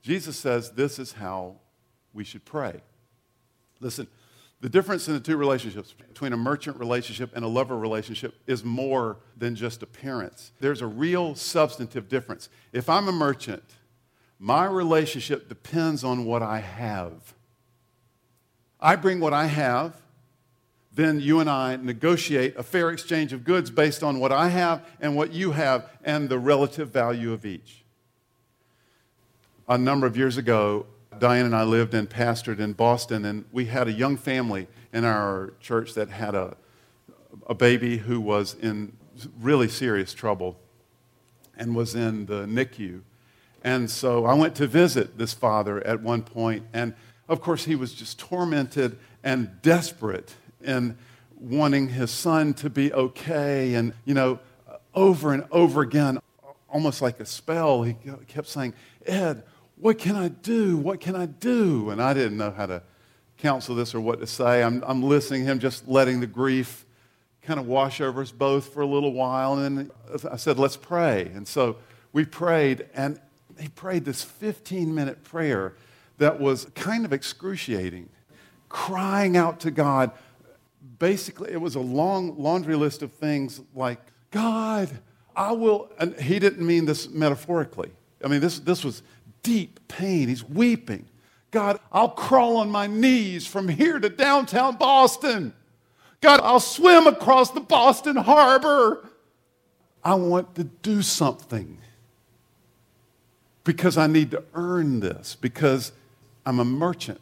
Jesus 0.00 0.38
says 0.38 0.70
this 0.70 0.98
is 0.98 1.12
how 1.12 1.56
we 2.14 2.24
should 2.24 2.46
pray. 2.46 2.80
Listen, 3.80 4.06
the 4.62 4.70
difference 4.70 5.06
in 5.06 5.12
the 5.12 5.20
two 5.20 5.36
relationships 5.36 5.92
between 5.92 6.32
a 6.32 6.38
merchant 6.38 6.78
relationship 6.78 7.30
and 7.34 7.44
a 7.44 7.48
lover 7.48 7.76
relationship 7.76 8.36
is 8.46 8.64
more 8.64 9.18
than 9.36 9.54
just 9.54 9.82
appearance. 9.82 10.50
There's 10.60 10.80
a 10.80 10.86
real 10.86 11.34
substantive 11.34 12.08
difference. 12.08 12.48
If 12.72 12.88
I'm 12.88 13.06
a 13.06 13.12
merchant, 13.12 13.64
my 14.38 14.64
relationship 14.64 15.50
depends 15.50 16.02
on 16.02 16.24
what 16.24 16.42
I 16.42 16.60
have. 16.60 17.34
I 18.82 18.96
bring 18.96 19.20
what 19.20 19.32
I 19.32 19.46
have, 19.46 19.94
then 20.92 21.20
you 21.20 21.38
and 21.38 21.48
I 21.48 21.76
negotiate 21.76 22.56
a 22.56 22.64
fair 22.64 22.90
exchange 22.90 23.32
of 23.32 23.44
goods 23.44 23.70
based 23.70 24.02
on 24.02 24.18
what 24.18 24.32
I 24.32 24.48
have 24.48 24.84
and 25.00 25.16
what 25.16 25.32
you 25.32 25.52
have 25.52 25.88
and 26.04 26.28
the 26.28 26.38
relative 26.38 26.90
value 26.90 27.32
of 27.32 27.46
each. 27.46 27.84
A 29.68 29.78
number 29.78 30.06
of 30.06 30.16
years 30.16 30.36
ago, 30.36 30.86
Diane 31.20 31.46
and 31.46 31.54
I 31.54 31.62
lived 31.62 31.94
and 31.94 32.10
pastored 32.10 32.58
in 32.58 32.72
Boston, 32.72 33.24
and 33.24 33.44
we 33.52 33.66
had 33.66 33.86
a 33.86 33.92
young 33.92 34.16
family 34.16 34.66
in 34.92 35.04
our 35.04 35.52
church 35.60 35.94
that 35.94 36.10
had 36.10 36.34
a, 36.34 36.56
a 37.46 37.54
baby 37.54 37.98
who 37.98 38.20
was 38.20 38.54
in 38.54 38.92
really 39.40 39.68
serious 39.68 40.12
trouble 40.12 40.58
and 41.56 41.76
was 41.76 41.94
in 41.94 42.26
the 42.26 42.46
NICU. 42.46 43.02
And 43.62 43.88
so 43.88 44.26
I 44.26 44.34
went 44.34 44.56
to 44.56 44.66
visit 44.66 45.18
this 45.18 45.32
father 45.32 45.86
at 45.86 46.02
one 46.02 46.22
point, 46.22 46.64
and 46.72 46.94
of 47.32 47.40
course, 47.40 47.64
he 47.64 47.76
was 47.76 47.94
just 47.94 48.18
tormented 48.18 48.98
and 49.24 49.62
desperate 49.62 50.34
in 50.62 50.98
wanting 51.40 51.88
his 51.88 52.10
son 52.10 52.52
to 52.54 52.68
be 52.68 52.92
okay. 52.92 53.72
And, 53.72 53.94
you 54.04 54.12
know, 54.12 54.38
over 54.94 55.32
and 55.32 55.44
over 55.50 55.80
again, 55.80 56.18
almost 56.68 57.00
like 57.00 57.20
a 57.20 57.24
spell, 57.24 57.84
he 57.84 57.96
kept 58.28 58.48
saying, 58.48 58.74
Ed, 59.06 59.44
what 59.76 59.98
can 59.98 60.14
I 60.14 60.28
do? 60.28 60.76
What 60.76 61.00
can 61.00 61.16
I 61.16 61.24
do? 61.24 61.88
And 61.88 62.02
I 62.02 62.12
didn't 62.12 62.36
know 62.36 62.50
how 62.50 62.66
to 62.66 62.82
counsel 63.38 63.74
this 63.74 63.94
or 63.94 64.00
what 64.02 64.20
to 64.20 64.26
say. 64.26 64.62
I'm, 64.62 64.84
I'm 64.86 65.02
listening 65.02 65.44
him, 65.44 65.58
just 65.58 65.88
letting 65.88 66.20
the 66.20 66.26
grief 66.26 66.84
kind 67.40 67.58
of 67.58 67.66
wash 67.66 68.02
over 68.02 68.20
us 68.20 68.30
both 68.30 68.74
for 68.74 68.82
a 68.82 68.86
little 68.86 69.14
while. 69.14 69.54
And 69.54 69.78
then 69.78 69.90
I 70.30 70.36
said, 70.36 70.58
let's 70.58 70.76
pray. 70.76 71.30
And 71.34 71.48
so 71.48 71.78
we 72.12 72.26
prayed, 72.26 72.86
and 72.94 73.18
he 73.58 73.68
prayed 73.68 74.04
this 74.04 74.22
15 74.22 74.94
minute 74.94 75.24
prayer 75.24 75.72
that 76.22 76.40
was 76.40 76.66
kind 76.74 77.04
of 77.04 77.12
excruciating, 77.12 78.08
crying 78.68 79.36
out 79.36 79.60
to 79.60 79.70
God. 79.70 80.12
Basically, 80.98 81.52
it 81.52 81.60
was 81.60 81.74
a 81.74 81.80
long 81.80 82.38
laundry 82.38 82.76
list 82.76 83.02
of 83.02 83.12
things 83.12 83.60
like, 83.74 84.00
God, 84.30 84.88
I 85.34 85.52
will. 85.52 85.90
And 85.98 86.18
he 86.18 86.38
didn't 86.38 86.66
mean 86.66 86.86
this 86.86 87.08
metaphorically. 87.08 87.90
I 88.24 88.28
mean, 88.28 88.40
this, 88.40 88.60
this 88.60 88.84
was 88.84 89.02
deep 89.42 89.80
pain. 89.88 90.28
He's 90.28 90.44
weeping. 90.44 91.06
God, 91.50 91.80
I'll 91.90 92.10
crawl 92.10 92.58
on 92.58 92.70
my 92.70 92.86
knees 92.86 93.46
from 93.46 93.68
here 93.68 93.98
to 93.98 94.08
downtown 94.08 94.76
Boston. 94.76 95.52
God, 96.20 96.40
I'll 96.42 96.60
swim 96.60 97.06
across 97.08 97.50
the 97.50 97.60
Boston 97.60 98.16
Harbor. 98.16 99.08
I 100.04 100.14
want 100.14 100.54
to 100.54 100.64
do 100.64 101.02
something 101.02 101.78
because 103.64 103.98
I 103.98 104.06
need 104.06 104.30
to 104.30 104.44
earn 104.54 105.00
this, 105.00 105.36
because 105.40 105.92
I'm 106.44 106.58
a 106.58 106.64
merchant. 106.64 107.20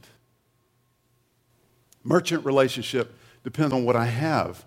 Merchant 2.03 2.45
relationship 2.45 3.15
depends 3.45 3.75
on 3.75 3.85
what 3.85 3.97
I 3.97 4.07
have. 4.07 4.65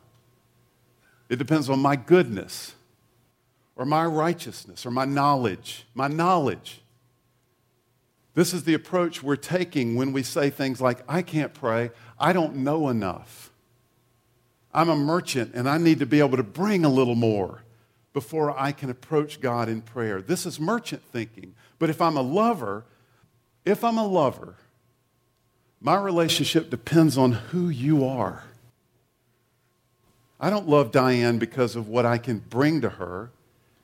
It 1.29 1.37
depends 1.37 1.69
on 1.69 1.79
my 1.79 1.95
goodness 1.95 2.75
or 3.75 3.85
my 3.85 4.05
righteousness 4.05 4.85
or 4.85 4.91
my 4.91 5.05
knowledge. 5.05 5.85
My 5.95 6.07
knowledge. 6.07 6.81
This 8.35 8.53
is 8.53 8.63
the 8.63 8.73
approach 8.73 9.21
we're 9.21 9.35
taking 9.35 9.95
when 9.95 10.11
we 10.11 10.23
say 10.23 10.49
things 10.49 10.81
like, 10.81 10.99
I 11.07 11.21
can't 11.21 11.53
pray, 11.53 11.91
I 12.19 12.33
don't 12.33 12.57
know 12.57 12.89
enough. 12.89 13.51
I'm 14.73 14.89
a 14.89 14.95
merchant 14.95 15.51
and 15.53 15.69
I 15.69 15.77
need 15.77 15.99
to 15.99 16.05
be 16.05 16.19
able 16.19 16.37
to 16.37 16.43
bring 16.43 16.83
a 16.83 16.89
little 16.89 17.15
more 17.15 17.63
before 18.11 18.59
I 18.59 18.71
can 18.71 18.89
approach 18.89 19.39
God 19.39 19.69
in 19.69 19.81
prayer. 19.81 20.21
This 20.21 20.45
is 20.45 20.59
merchant 20.59 21.03
thinking. 21.11 21.53
But 21.79 21.89
if 21.89 22.01
I'm 22.01 22.17
a 22.17 22.21
lover, 22.21 22.85
if 23.65 23.83
I'm 23.83 23.97
a 23.97 24.05
lover, 24.05 24.55
my 25.79 25.95
relationship 25.95 26.69
depends 26.69 27.17
on 27.17 27.33
who 27.33 27.69
you 27.69 28.05
are. 28.05 28.43
I 30.39 30.49
don't 30.49 30.67
love 30.67 30.91
Diane 30.91 31.37
because 31.37 31.75
of 31.75 31.87
what 31.87 32.05
I 32.05 32.17
can 32.17 32.39
bring 32.39 32.81
to 32.81 32.89
her 32.89 33.31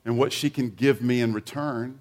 and 0.04 0.18
what 0.18 0.32
she 0.32 0.50
can 0.50 0.70
give 0.70 1.00
me 1.00 1.20
in 1.20 1.32
return. 1.32 2.00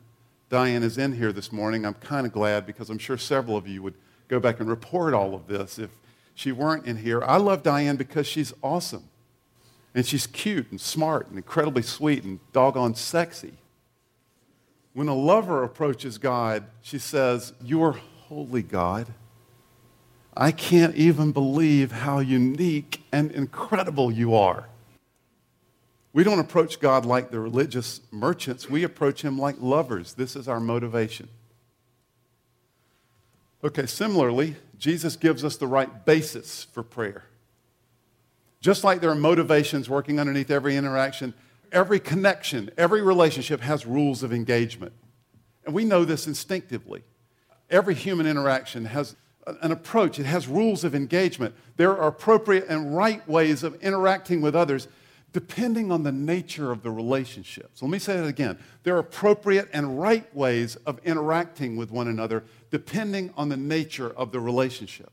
Diane 0.49 0.83
is 0.83 0.97
in 0.97 1.13
here 1.13 1.31
this 1.31 1.51
morning. 1.51 1.85
I'm 1.85 1.93
kind 1.93 2.25
of 2.25 2.33
glad 2.33 2.65
because 2.65 2.89
I'm 2.89 2.97
sure 2.97 3.17
several 3.17 3.55
of 3.55 3.67
you 3.67 3.83
would 3.83 3.93
go 4.27 4.39
back 4.39 4.59
and 4.59 4.67
report 4.67 5.13
all 5.13 5.35
of 5.35 5.47
this 5.47 5.77
if 5.77 5.91
she 6.33 6.51
weren't 6.51 6.85
in 6.85 6.97
here. 6.97 7.23
I 7.23 7.37
love 7.37 7.63
Diane 7.63 7.95
because 7.95 8.25
she's 8.25 8.53
awesome. 8.63 9.03
And 9.93 10.05
she's 10.05 10.27
cute 10.27 10.71
and 10.71 10.79
smart 10.79 11.27
and 11.27 11.37
incredibly 11.37 11.81
sweet 11.81 12.23
and 12.23 12.39
doggone 12.51 12.95
sexy. 12.95 13.58
When 14.99 15.07
a 15.07 15.15
lover 15.15 15.63
approaches 15.63 16.17
God, 16.17 16.65
she 16.81 16.99
says, 16.99 17.53
You 17.63 17.81
are 17.83 17.93
holy, 17.93 18.61
God. 18.61 19.07
I 20.35 20.51
can't 20.51 20.93
even 20.93 21.31
believe 21.31 21.93
how 21.93 22.19
unique 22.19 23.01
and 23.09 23.31
incredible 23.31 24.11
you 24.11 24.35
are. 24.35 24.67
We 26.11 26.25
don't 26.25 26.39
approach 26.39 26.81
God 26.81 27.05
like 27.05 27.31
the 27.31 27.39
religious 27.39 28.01
merchants, 28.11 28.69
we 28.69 28.83
approach 28.83 29.21
Him 29.21 29.39
like 29.39 29.55
lovers. 29.61 30.15
This 30.15 30.35
is 30.35 30.49
our 30.49 30.59
motivation. 30.59 31.29
Okay, 33.63 33.85
similarly, 33.85 34.57
Jesus 34.77 35.15
gives 35.15 35.45
us 35.45 35.55
the 35.55 35.65
right 35.65 36.03
basis 36.03 36.65
for 36.73 36.83
prayer. 36.83 37.23
Just 38.59 38.83
like 38.83 38.99
there 38.99 39.11
are 39.11 39.15
motivations 39.15 39.89
working 39.89 40.19
underneath 40.19 40.51
every 40.51 40.75
interaction, 40.75 41.33
every 41.71 41.99
connection, 41.99 42.71
every 42.77 43.01
relationship 43.01 43.61
has 43.61 43.85
rules 43.85 44.23
of 44.23 44.33
engagement. 44.33 44.93
And 45.65 45.73
we 45.73 45.85
know 45.85 46.05
this 46.05 46.27
instinctively. 46.27 47.03
Every 47.69 47.93
human 47.93 48.25
interaction 48.25 48.85
has 48.85 49.15
an 49.61 49.71
approach, 49.71 50.19
it 50.19 50.25
has 50.25 50.47
rules 50.47 50.83
of 50.83 50.93
engagement. 50.93 51.55
There 51.77 51.97
are 51.97 52.07
appropriate 52.07 52.65
and 52.67 52.95
right 52.95 53.27
ways 53.27 53.63
of 53.63 53.75
interacting 53.81 54.41
with 54.41 54.55
others 54.55 54.87
depending 55.31 55.91
on 55.91 56.01
the 56.01 56.11
nature 56.11 56.71
of 56.71 56.81
the 56.81 56.89
relationship. 56.89 57.69
So 57.75 57.85
let 57.85 57.91
me 57.91 57.99
say 57.99 58.17
that 58.17 58.25
again. 58.25 58.57
There 58.83 58.95
are 58.95 58.99
appropriate 58.99 59.69
and 59.71 59.99
right 59.99 60.33
ways 60.35 60.75
of 60.87 60.99
interacting 61.03 61.77
with 61.77 61.91
one 61.91 62.07
another 62.07 62.43
depending 62.71 63.31
on 63.37 63.49
the 63.49 63.57
nature 63.57 64.09
of 64.09 64.31
the 64.31 64.39
relationship. 64.39 65.11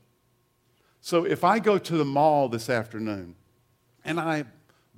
So 1.01 1.23
if 1.23 1.43
I 1.43 1.59
go 1.59 1.77
to 1.77 1.97
the 1.97 2.05
mall 2.05 2.49
this 2.49 2.69
afternoon 2.69 3.35
and 4.03 4.19
I 4.19 4.45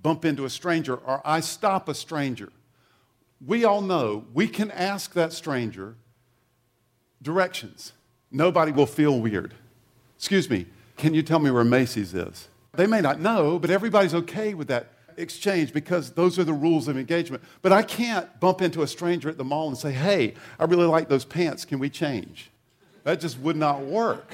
bump 0.01 0.25
into 0.25 0.45
a 0.45 0.49
stranger 0.49 0.95
or 0.95 1.21
I 1.25 1.39
stop 1.39 1.89
a 1.89 1.93
stranger, 1.93 2.49
we 3.45 3.63
all 3.63 3.81
know 3.81 4.25
we 4.33 4.47
can 4.47 4.71
ask 4.71 5.13
that 5.13 5.33
stranger 5.33 5.95
directions. 7.21 7.93
Nobody 8.31 8.71
will 8.71 8.85
feel 8.85 9.19
weird. 9.19 9.53
Excuse 10.17 10.49
me, 10.49 10.65
can 10.97 11.13
you 11.13 11.23
tell 11.23 11.39
me 11.39 11.51
where 11.51 11.63
Macy's 11.63 12.13
is? 12.13 12.49
They 12.73 12.87
may 12.87 13.01
not 13.01 13.19
know, 13.19 13.57
but 13.57 13.69
everybody's 13.69 14.13
okay 14.13 14.53
with 14.53 14.67
that 14.67 14.93
exchange 15.17 15.73
because 15.73 16.11
those 16.11 16.39
are 16.39 16.43
the 16.43 16.53
rules 16.53 16.87
of 16.87 16.97
engagement. 16.97 17.43
But 17.61 17.71
I 17.71 17.81
can't 17.81 18.39
bump 18.39 18.61
into 18.61 18.83
a 18.83 18.87
stranger 18.87 19.29
at 19.29 19.37
the 19.37 19.43
mall 19.43 19.67
and 19.67 19.77
say, 19.77 19.91
hey, 19.91 20.33
I 20.59 20.65
really 20.65 20.85
like 20.85 21.09
those 21.09 21.25
pants. 21.25 21.65
Can 21.65 21.79
we 21.79 21.89
change? 21.89 22.51
That 23.03 23.19
just 23.19 23.39
would 23.39 23.55
not 23.55 23.81
work. 23.81 24.33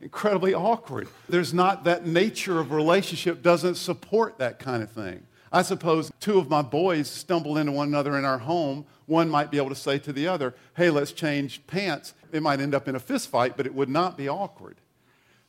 Incredibly 0.00 0.54
awkward. 0.54 1.08
There's 1.28 1.52
not 1.52 1.84
that 1.84 2.06
nature 2.06 2.58
of 2.58 2.72
relationship 2.72 3.42
doesn't 3.42 3.74
support 3.74 4.38
that 4.38 4.58
kind 4.58 4.82
of 4.82 4.90
thing. 4.90 5.26
I 5.52 5.62
suppose 5.62 6.10
two 6.20 6.38
of 6.38 6.48
my 6.48 6.62
boys 6.62 7.10
stumble 7.10 7.56
into 7.58 7.72
one 7.72 7.88
another 7.88 8.16
in 8.16 8.24
our 8.24 8.38
home. 8.38 8.86
One 9.06 9.28
might 9.28 9.50
be 9.50 9.56
able 9.58 9.70
to 9.70 9.74
say 9.74 9.98
to 9.98 10.12
the 10.12 10.28
other, 10.28 10.54
hey, 10.76 10.90
let's 10.90 11.12
change 11.12 11.66
pants. 11.66 12.14
It 12.32 12.42
might 12.42 12.60
end 12.60 12.74
up 12.74 12.86
in 12.86 12.94
a 12.94 13.00
fist 13.00 13.28
fight, 13.28 13.56
but 13.56 13.66
it 13.66 13.74
would 13.74 13.88
not 13.88 14.16
be 14.16 14.28
awkward. 14.28 14.76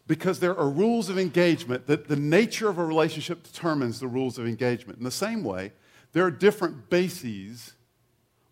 Because 0.08 0.40
there 0.40 0.58
are 0.58 0.68
rules 0.68 1.08
of 1.08 1.20
engagement 1.20 1.86
that 1.88 2.08
the 2.08 2.16
nature 2.16 2.68
of 2.68 2.80
a 2.80 2.86
relationship 2.86 3.44
determines 3.44 4.00
the 4.00 4.08
rules 4.08 4.38
of 4.38 4.48
engagement. 4.48 4.98
In 4.98 5.06
the 5.06 5.12
same 5.12 5.44
way, 5.44 5.72
there 6.14 6.26
are 6.26 6.32
different 6.32 6.90
bases 6.90 7.74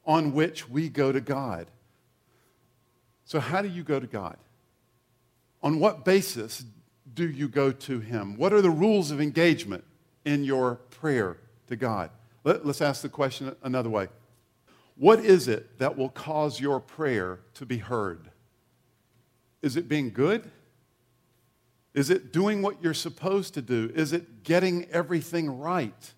on 0.05 0.33
which 0.33 0.69
we 0.69 0.88
go 0.88 1.12
to 1.12 1.19
God. 1.19 1.67
So, 3.25 3.39
how 3.39 3.62
do 3.62 3.67
you 3.67 3.83
go 3.83 3.99
to 3.99 4.07
God? 4.07 4.38
On 5.61 5.79
what 5.79 6.05
basis 6.05 6.65
do 7.13 7.29
you 7.29 7.47
go 7.47 7.71
to 7.71 7.99
Him? 7.99 8.37
What 8.37 8.53
are 8.53 8.61
the 8.61 8.69
rules 8.69 9.11
of 9.11 9.19
engagement 9.19 9.83
in 10.25 10.43
your 10.43 10.75
prayer 10.89 11.37
to 11.67 11.75
God? 11.75 12.11
Let, 12.43 12.65
us 12.65 12.81
ask 12.81 13.01
the 13.01 13.09
question 13.09 13.55
another 13.63 13.89
way 13.89 14.07
What 14.95 15.19
is 15.19 15.47
it 15.47 15.79
that 15.79 15.97
will 15.97 16.09
cause 16.09 16.59
your 16.59 16.79
prayer 16.79 17.39
to 17.55 17.65
be 17.65 17.77
heard? 17.77 18.31
Is 19.61 19.75
it 19.75 19.89
being 19.89 20.11
good? 20.11 20.49
Is 21.93 22.09
it 22.09 22.31
doing 22.31 22.61
what 22.61 22.81
you're 22.81 22.93
supposed 22.93 23.53
to 23.55 23.61
do? 23.61 23.91
Is 23.93 24.13
it 24.13 24.43
getting 24.43 24.85
everything 24.85 25.59
right? 25.59 26.13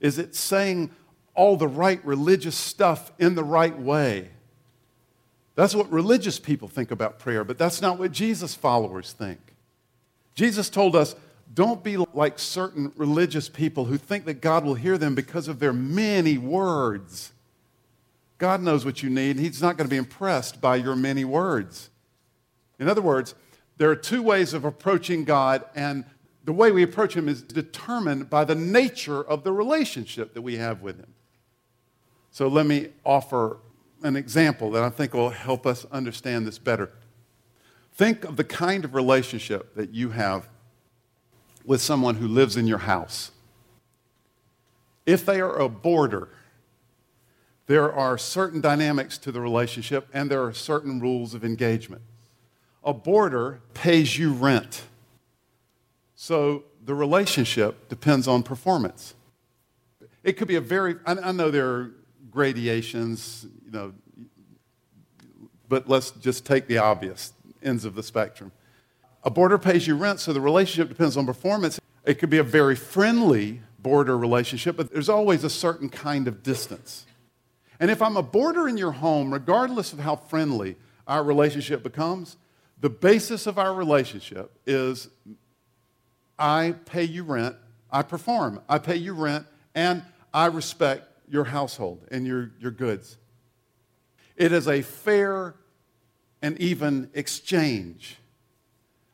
Is 0.00 0.18
it 0.18 0.34
saying 0.34 0.90
all 1.34 1.56
the 1.56 1.68
right 1.68 2.04
religious 2.04 2.56
stuff 2.56 3.12
in 3.18 3.36
the 3.36 3.44
right 3.44 3.78
way? 3.78 4.31
That's 5.54 5.74
what 5.74 5.90
religious 5.90 6.38
people 6.38 6.68
think 6.68 6.90
about 6.90 7.18
prayer, 7.18 7.44
but 7.44 7.58
that's 7.58 7.82
not 7.82 7.98
what 7.98 8.12
Jesus 8.12 8.54
followers 8.54 9.12
think. 9.12 9.38
Jesus 10.34 10.70
told 10.70 10.96
us 10.96 11.14
don't 11.52 11.84
be 11.84 11.98
like 12.14 12.38
certain 12.38 12.92
religious 12.96 13.48
people 13.48 13.84
who 13.84 13.98
think 13.98 14.24
that 14.24 14.40
God 14.40 14.64
will 14.64 14.74
hear 14.74 14.96
them 14.96 15.14
because 15.14 15.48
of 15.48 15.58
their 15.58 15.72
many 15.72 16.38
words. 16.38 17.32
God 18.38 18.62
knows 18.62 18.84
what 18.84 19.02
you 19.02 19.10
need, 19.10 19.38
He's 19.38 19.60
not 19.60 19.76
going 19.76 19.86
to 19.88 19.90
be 19.90 19.98
impressed 19.98 20.60
by 20.60 20.76
your 20.76 20.96
many 20.96 21.24
words. 21.24 21.90
In 22.78 22.88
other 22.88 23.02
words, 23.02 23.34
there 23.76 23.90
are 23.90 23.96
two 23.96 24.22
ways 24.22 24.54
of 24.54 24.64
approaching 24.64 25.24
God, 25.24 25.64
and 25.74 26.04
the 26.44 26.52
way 26.52 26.72
we 26.72 26.82
approach 26.82 27.14
Him 27.14 27.28
is 27.28 27.42
determined 27.42 28.30
by 28.30 28.44
the 28.44 28.54
nature 28.54 29.22
of 29.22 29.44
the 29.44 29.52
relationship 29.52 30.34
that 30.34 30.42
we 30.42 30.56
have 30.56 30.82
with 30.82 30.98
Him. 30.98 31.14
So 32.30 32.48
let 32.48 32.64
me 32.64 32.88
offer 33.04 33.58
an 34.02 34.16
example 34.16 34.70
that 34.72 34.82
I 34.82 34.90
think 34.90 35.14
will 35.14 35.30
help 35.30 35.66
us 35.66 35.86
understand 35.92 36.46
this 36.46 36.58
better. 36.58 36.90
Think 37.94 38.24
of 38.24 38.36
the 38.36 38.44
kind 38.44 38.84
of 38.84 38.94
relationship 38.94 39.74
that 39.74 39.94
you 39.94 40.10
have 40.10 40.48
with 41.64 41.80
someone 41.80 42.16
who 42.16 42.26
lives 42.26 42.56
in 42.56 42.66
your 42.66 42.78
house. 42.78 43.30
If 45.06 45.24
they 45.24 45.40
are 45.40 45.58
a 45.58 45.68
boarder, 45.68 46.28
there 47.66 47.92
are 47.92 48.18
certain 48.18 48.60
dynamics 48.60 49.18
to 49.18 49.32
the 49.32 49.40
relationship 49.40 50.08
and 50.12 50.30
there 50.30 50.42
are 50.44 50.52
certain 50.52 51.00
rules 51.00 51.34
of 51.34 51.44
engagement 51.44 52.02
a 52.84 52.92
boarder 52.92 53.60
pays 53.74 54.18
you 54.18 54.32
rent. 54.32 54.82
So 56.14 56.64
the 56.84 56.94
relationship 56.94 57.88
depends 57.88 58.26
on 58.26 58.42
performance. 58.42 59.14
It 60.24 60.34
could 60.34 60.48
be 60.48 60.56
a 60.56 60.60
very, 60.60 60.96
I, 61.06 61.32
know 61.32 61.50
there 61.50 61.68
are 61.68 61.90
gradations, 62.30 63.46
you 63.72 63.78
know, 63.78 63.92
but 65.68 65.88
let's 65.88 66.10
just 66.10 66.44
take 66.44 66.66
the 66.66 66.78
obvious 66.78 67.32
ends 67.62 67.84
of 67.84 67.94
the 67.94 68.02
spectrum. 68.02 68.52
A 69.24 69.30
boarder 69.30 69.56
pays 69.56 69.86
you 69.86 69.96
rent, 69.96 70.20
so 70.20 70.32
the 70.32 70.40
relationship 70.40 70.88
depends 70.88 71.16
on 71.16 71.24
performance. 71.24 71.80
It 72.04 72.18
could 72.18 72.28
be 72.28 72.38
a 72.38 72.42
very 72.42 72.76
friendly 72.76 73.62
boarder 73.78 74.18
relationship, 74.18 74.76
but 74.76 74.92
there's 74.92 75.08
always 75.08 75.44
a 75.44 75.50
certain 75.50 75.88
kind 75.88 76.28
of 76.28 76.42
distance. 76.42 77.06
And 77.80 77.90
if 77.90 78.02
I'm 78.02 78.16
a 78.16 78.22
boarder 78.22 78.68
in 78.68 78.76
your 78.76 78.92
home, 78.92 79.32
regardless 79.32 79.92
of 79.92 80.00
how 80.00 80.16
friendly 80.16 80.76
our 81.06 81.24
relationship 81.24 81.82
becomes, 81.82 82.36
the 82.80 82.90
basis 82.90 83.46
of 83.46 83.58
our 83.58 83.72
relationship 83.72 84.52
is 84.66 85.08
I 86.38 86.74
pay 86.84 87.04
you 87.04 87.22
rent, 87.22 87.56
I 87.90 88.02
perform, 88.02 88.60
I 88.68 88.78
pay 88.78 88.96
you 88.96 89.14
rent, 89.14 89.46
and 89.74 90.02
I 90.34 90.46
respect 90.46 91.08
your 91.28 91.44
household 91.44 92.06
and 92.10 92.26
your, 92.26 92.50
your 92.60 92.70
goods. 92.70 93.16
It 94.36 94.52
is 94.52 94.68
a 94.68 94.82
fair 94.82 95.54
and 96.40 96.58
even 96.58 97.10
exchange. 97.14 98.18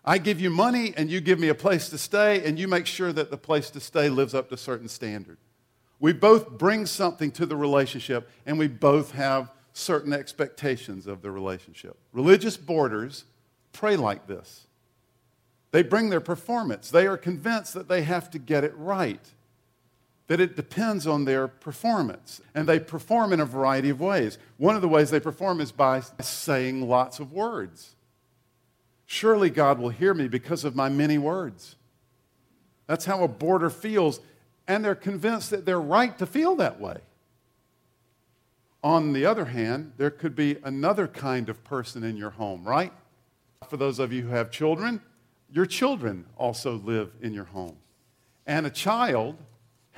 I 0.05 0.19
give 0.19 0.41
you 0.41 0.49
money 0.49 0.95
and 0.97 1.11
you 1.11 1.21
give 1.21 1.39
me 1.39 1.49
a 1.49 1.55
place 1.55 1.91
to 1.91 1.99
stay, 1.99 2.43
and 2.47 2.59
you 2.59 2.67
make 2.67 2.87
sure 2.87 3.13
that 3.13 3.31
the 3.31 3.37
place 3.37 3.69
to 3.71 3.81
stay 3.81 4.09
lives 4.09 4.35
up 4.35 4.49
to 4.49 4.55
a 4.55 4.59
certain 4.59 4.89
standard. 4.89 5.37
We 6.01 6.13
both 6.13 6.51
bring 6.51 6.87
something 6.87 7.31
to 7.33 7.45
the 7.45 7.57
relationship, 7.57 8.31
and 8.47 8.59
we 8.59 8.69
both 8.69 9.13
have 9.13 9.53
certain 9.73 10.13
expectations 10.13 11.07
of 11.07 11.23
the 11.23 11.31
relationship. 11.31 11.97
Religious 12.13 12.57
boarders 12.57 13.25
pray 13.73 13.97
like 13.97 14.27
this. 14.27 14.67
They 15.71 15.83
bring 15.83 16.09
their 16.09 16.21
performance. 16.21 16.91
They 16.91 17.07
are 17.07 17.19
convinced 17.19 17.75
that 17.75 17.89
they 17.89 18.03
have 18.03 18.31
to 18.31 18.39
get 18.39 18.65
it 18.65 18.73
right, 18.77 19.21
that 20.29 20.41
it 20.41 20.57
depends 20.57 21.07
on 21.07 21.25
their 21.25 21.49
performance. 21.49 22.41
And 22.55 22.69
they 22.69 22.79
perform 22.79 23.33
in 23.33 23.41
a 23.41 23.45
variety 23.45 23.91
of 23.91 24.01
ways. 24.01 24.39
One 24.59 24.77
of 24.77 24.83
the 24.83 24.89
ways 24.89 25.11
they 25.11 25.21
perform 25.21 25.61
is 25.61 25.73
by 25.73 26.03
saying 26.21 26.87
lots 26.87 27.19
of 27.19 27.33
words. 27.33 27.97
Surely 29.07 29.49
God 29.49 29.79
will 29.79 29.89
hear 29.89 30.13
me 30.13 30.29
because 30.29 30.65
of 30.65 30.77
my 30.77 30.91
many 30.91 31.17
words. 31.17 31.77
That's 32.87 33.07
how 33.07 33.25
a 33.25 33.29
boarder 33.29 33.71
feels, 33.71 34.21
and 34.67 34.85
they're 34.85 34.95
convinced 34.95 35.51
that 35.51 35.65
they're 35.65 35.81
right 35.81 36.17
to 36.19 36.27
feel 36.27 36.57
that 36.57 36.79
way. 36.79 36.99
On 38.85 39.15
the 39.15 39.25
other 39.25 39.47
hand, 39.47 39.93
there 39.97 40.11
could 40.11 40.37
be 40.37 40.59
another 40.63 41.09
kind 41.09 41.49
of 41.49 41.65
person 41.65 42.05
in 42.05 42.17
your 42.17 42.31
home, 42.31 42.65
right? 42.65 42.93
For 43.69 43.79
those 43.79 43.99
of 43.99 44.13
you 44.13 44.23
who 44.23 44.29
have 44.29 44.51
children, 44.51 45.01
your 45.51 45.67
children 45.67 46.27
also 46.37 46.77
live 46.77 47.13
in 47.21 47.33
your 47.33 47.45
home. 47.45 47.77
And 48.47 48.67
a 48.67 48.71
child 48.71 49.37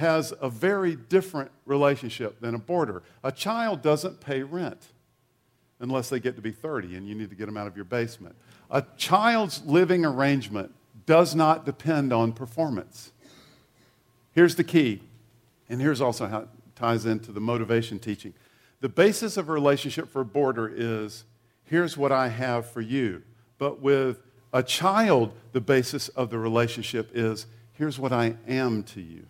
has 0.00 0.34
a 0.40 0.48
very 0.48 0.96
different 0.96 1.50
relationship 1.64 2.40
than 2.40 2.54
a 2.54 2.58
boarder. 2.58 3.02
A 3.22 3.30
child 3.30 3.82
doesn't 3.82 4.20
pay 4.20 4.42
rent 4.42 4.88
unless 5.78 6.08
they 6.08 6.20
get 6.20 6.36
to 6.36 6.42
be 6.42 6.50
30 6.50 6.96
and 6.96 7.08
you 7.08 7.14
need 7.14 7.30
to 7.30 7.36
get 7.36 7.46
them 7.46 7.56
out 7.56 7.66
of 7.66 7.76
your 7.76 7.84
basement. 7.84 8.34
A 8.70 8.84
child's 8.96 9.64
living 9.64 10.04
arrangement 10.04 10.74
does 11.06 11.34
not 11.34 11.64
depend 11.64 12.12
on 12.12 12.32
performance. 12.32 13.12
Here's 14.32 14.54
the 14.54 14.64
key, 14.64 15.02
and 15.68 15.80
here's 15.80 16.00
also 16.00 16.26
how 16.26 16.40
it 16.40 16.48
ties 16.76 17.06
into 17.06 17.32
the 17.32 17.40
motivation 17.40 17.98
teaching. 17.98 18.34
The 18.80 18.88
basis 18.88 19.36
of 19.36 19.48
a 19.48 19.52
relationship 19.52 20.08
for 20.10 20.20
a 20.20 20.24
boarder 20.24 20.72
is 20.74 21.24
here's 21.64 21.96
what 21.96 22.12
I 22.12 22.28
have 22.28 22.70
for 22.70 22.80
you 22.80 23.22
but 23.60 23.80
with 23.80 24.22
A 24.52 24.64
child, 24.64 25.32
the 25.52 25.60
basis 25.60 26.08
of 26.08 26.30
the 26.30 26.38
relationship 26.38 27.12
is 27.14 27.46
here's 27.74 28.00
what 28.00 28.12
I 28.12 28.34
am 28.48 28.82
to 28.82 29.00
you. 29.00 29.26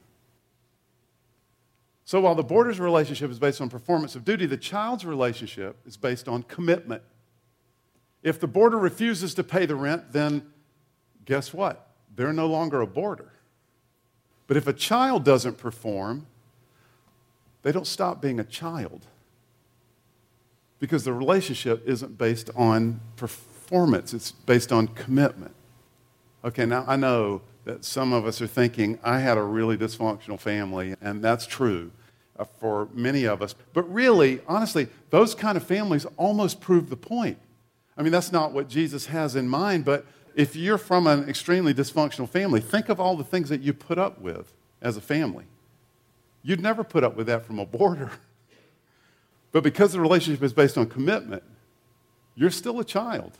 So 2.10 2.20
while 2.20 2.34
the 2.34 2.42
boarder's 2.42 2.80
relationship 2.80 3.30
is 3.30 3.38
based 3.38 3.60
on 3.60 3.68
performance 3.68 4.16
of 4.16 4.24
duty, 4.24 4.44
the 4.44 4.56
child's 4.56 5.04
relationship 5.04 5.76
is 5.86 5.96
based 5.96 6.26
on 6.26 6.42
commitment. 6.42 7.04
If 8.24 8.40
the 8.40 8.48
boarder 8.48 8.78
refuses 8.78 9.32
to 9.34 9.44
pay 9.44 9.64
the 9.64 9.76
rent, 9.76 10.10
then 10.10 10.44
guess 11.24 11.54
what? 11.54 11.88
They're 12.16 12.32
no 12.32 12.48
longer 12.48 12.80
a 12.80 12.86
boarder. 12.88 13.30
But 14.48 14.56
if 14.56 14.66
a 14.66 14.72
child 14.72 15.24
doesn't 15.24 15.58
perform, 15.58 16.26
they 17.62 17.70
don't 17.70 17.86
stop 17.86 18.20
being 18.20 18.40
a 18.40 18.44
child 18.44 19.06
because 20.80 21.04
the 21.04 21.12
relationship 21.12 21.86
isn't 21.86 22.18
based 22.18 22.50
on 22.56 23.00
performance, 23.14 24.14
it's 24.14 24.32
based 24.32 24.72
on 24.72 24.88
commitment. 24.88 25.54
Okay, 26.44 26.66
now 26.66 26.84
I 26.88 26.96
know 26.96 27.42
that 27.66 27.84
some 27.84 28.12
of 28.12 28.26
us 28.26 28.42
are 28.42 28.48
thinking, 28.48 28.98
I 29.04 29.20
had 29.20 29.38
a 29.38 29.42
really 29.42 29.76
dysfunctional 29.76 30.40
family, 30.40 30.96
and 31.00 31.22
that's 31.22 31.46
true 31.46 31.92
Uh, 32.40 32.44
for 32.58 32.88
many 32.94 33.24
of 33.24 33.42
us. 33.42 33.54
But 33.74 33.82
really, 33.92 34.40
honestly, 34.48 34.88
those 35.10 35.34
kind 35.34 35.58
of 35.58 35.62
families 35.62 36.06
almost 36.16 36.58
prove 36.58 36.88
the 36.88 36.96
point. 36.96 37.36
I 37.98 38.02
mean, 38.02 38.12
that's 38.12 38.32
not 38.32 38.52
what 38.52 38.66
Jesus 38.66 39.04
has 39.06 39.36
in 39.36 39.46
mind, 39.46 39.84
but 39.84 40.06
if 40.34 40.56
you're 40.56 40.78
from 40.78 41.06
an 41.06 41.28
extremely 41.28 41.74
dysfunctional 41.74 42.26
family, 42.26 42.60
think 42.60 42.88
of 42.88 42.98
all 42.98 43.14
the 43.14 43.24
things 43.24 43.50
that 43.50 43.60
you 43.60 43.74
put 43.74 43.98
up 43.98 44.22
with 44.22 44.54
as 44.80 44.96
a 44.96 45.02
family. 45.02 45.44
You'd 46.42 46.62
never 46.62 46.82
put 46.82 47.04
up 47.04 47.14
with 47.14 47.26
that 47.26 47.44
from 47.44 47.58
a 47.58 47.66
boarder. 47.66 48.10
But 49.52 49.64
because 49.64 49.92
the 49.92 50.00
relationship 50.00 50.44
is 50.44 50.52
based 50.52 50.78
on 50.78 50.86
commitment, 50.86 51.42
you're 52.36 52.52
still 52.52 52.78
a 52.78 52.84
child. 52.84 53.32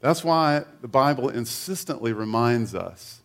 That's 0.00 0.24
why 0.24 0.64
the 0.80 0.88
Bible 0.88 1.28
insistently 1.28 2.14
reminds 2.14 2.74
us 2.74 3.20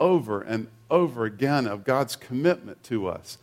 over 0.00 0.42
and 0.42 0.66
over 0.92 1.24
again 1.24 1.66
of 1.66 1.84
God's 1.84 2.14
commitment 2.14 2.84
to 2.84 3.08
us. 3.08 3.38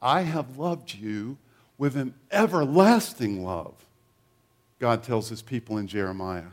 I 0.00 0.22
have 0.22 0.56
loved 0.56 0.94
you 0.94 1.36
with 1.76 1.96
an 1.96 2.14
everlasting 2.30 3.44
love, 3.44 3.74
God 4.78 5.02
tells 5.02 5.28
his 5.28 5.42
people 5.42 5.78
in 5.78 5.88
Jeremiah. 5.88 6.52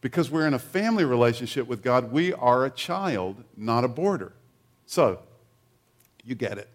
Because 0.00 0.30
we're 0.30 0.46
in 0.46 0.52
a 0.52 0.58
family 0.58 1.04
relationship 1.04 1.66
with 1.66 1.82
God, 1.82 2.10
we 2.12 2.32
are 2.34 2.64
a 2.64 2.70
child, 2.70 3.44
not 3.56 3.84
a 3.84 3.88
boarder. 3.88 4.32
So, 4.84 5.20
you 6.24 6.34
get 6.34 6.58
it. 6.58 6.68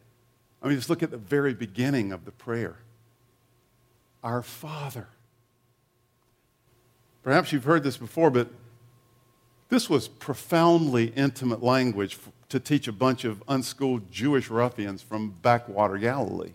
I 0.64 0.68
mean, 0.68 0.78
just 0.78 0.90
look 0.90 1.04
at 1.04 1.12
the 1.12 1.18
very 1.18 1.54
beginning 1.54 2.12
of 2.12 2.26
the 2.26 2.32
prayer 2.32 2.78
Our 4.24 4.42
Father. 4.42 5.08
Perhaps 7.22 7.52
you've 7.52 7.66
heard 7.66 7.84
this 7.84 7.98
before, 7.98 8.30
but 8.30 8.48
this 9.70 9.90
was 9.90 10.08
profoundly 10.08 11.08
intimate 11.16 11.64
language 11.64 12.18
to 12.50 12.60
teach 12.60 12.88
a 12.88 12.92
bunch 12.92 13.24
of 13.24 13.44
unschooled 13.48 14.12
Jewish 14.12 14.50
ruffians 14.50 15.02
from 15.02 15.36
backwater 15.42 15.98
Galilee. 15.98 16.52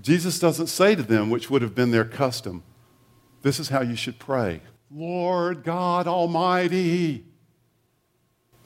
Jesus 0.00 0.38
doesn't 0.38 0.66
say 0.66 0.94
to 0.94 1.02
them, 1.02 1.30
which 1.30 1.50
would 1.50 1.62
have 1.62 1.74
been 1.74 1.90
their 1.90 2.04
custom, 2.04 2.62
this 3.42 3.60
is 3.60 3.68
how 3.68 3.82
you 3.82 3.96
should 3.96 4.18
pray 4.18 4.60
Lord 4.90 5.64
God 5.64 6.06
Almighty. 6.06 7.24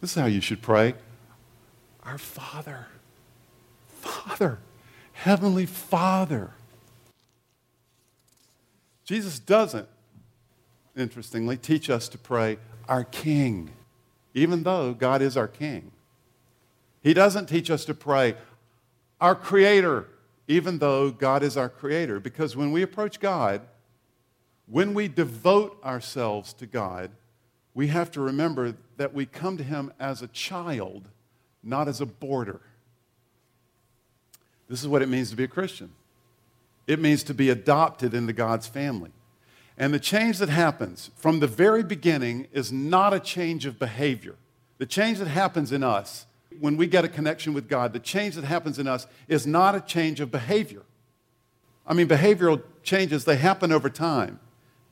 This 0.01 0.17
is 0.17 0.21
how 0.21 0.27
you 0.27 0.41
should 0.41 0.63
pray 0.63 0.95
Our 2.03 2.19
Father. 2.19 2.87
Father, 4.01 4.59
Heavenly 5.13 5.67
Father. 5.67 6.53
Jesus 9.05 9.39
doesn't, 9.39 9.89
interestingly, 10.97 11.57
teach 11.57 11.91
us 11.91 12.09
to 12.09 12.19
pray, 12.19 12.59
Our 12.89 13.05
King, 13.05 13.71
even 14.35 14.63
though 14.63 14.93
God 14.93 15.23
is 15.23 15.37
our 15.37 15.49
King. 15.49 15.93
He 17.03 17.15
doesn't 17.15 17.47
teach 17.47 17.71
us 17.71 17.85
to 17.87 17.95
pray, 17.95 18.35
Our 19.21 19.35
Creator, 19.35 20.07
even 20.49 20.79
though 20.79 21.11
God 21.11 21.43
is 21.43 21.57
our 21.57 21.69
Creator. 21.69 22.21
Because 22.21 22.57
when 22.57 22.73
we 22.73 22.83
approach 22.83 23.21
God, 23.21 23.63
when 24.67 24.95
we 24.95 25.09
devote 25.09 25.79
ourselves 25.85 26.53
to 26.55 26.67
God, 26.67 27.11
we 27.75 27.87
have 27.89 28.11
to 28.13 28.21
remember 28.21 28.75
that 28.97 29.15
we 29.15 29.27
come 29.27 29.57
to 29.57 29.65
Him 29.65 29.93
as 29.99 30.23
a 30.23 30.29
child, 30.29 31.09
not 31.63 31.89
as 31.89 32.01
a 32.01 32.07
boarder. 32.07 32.61
This 34.69 34.83
is 34.83 34.89
what 34.89 35.03
it 35.03 35.09
means 35.09 35.31
to 35.31 35.37
be 35.37 35.45
a 35.45 35.49
Christian 35.49 35.91
it 36.91 36.99
means 36.99 37.23
to 37.23 37.35
be 37.35 37.51
adopted 37.51 38.15
into 38.15 38.33
God's 38.33 38.67
family. 38.67 39.13
And 39.81 39.95
the 39.95 39.99
change 39.99 40.37
that 40.39 40.51
happens 40.51 41.11
from 41.17 41.41
the 41.41 41.47
very 41.47 41.83
beginning 41.83 42.49
is 42.53 42.71
not 42.71 43.15
a 43.15 43.19
change 43.19 43.65
of 43.65 43.79
behavior. 43.79 44.37
The 44.77 44.85
change 44.85 45.19
that 45.19 45.29
happens 45.29 45.73
in 45.73 45.83
us 45.83 46.27
when 46.61 46.77
we 46.77 46.87
get 46.87 47.07
a 47.07 47.09
connection 47.09 47.55
with 47.55 47.67
God, 47.67 47.95
the 47.95 47.99
change 47.99 48.35
that 48.35 48.45
happens 48.45 48.79
in 48.79 48.87
us 48.87 49.07
is 49.27 49.47
not 49.47 49.75
a 49.75 49.81
change 49.81 50.21
of 50.21 50.31
behavior. 50.31 50.83
I 51.87 51.95
mean, 51.95 52.09
behavioral 52.09 52.63
changes, 52.83 53.25
they 53.25 53.37
happen 53.37 53.73
over 53.73 53.89
time 53.89 54.39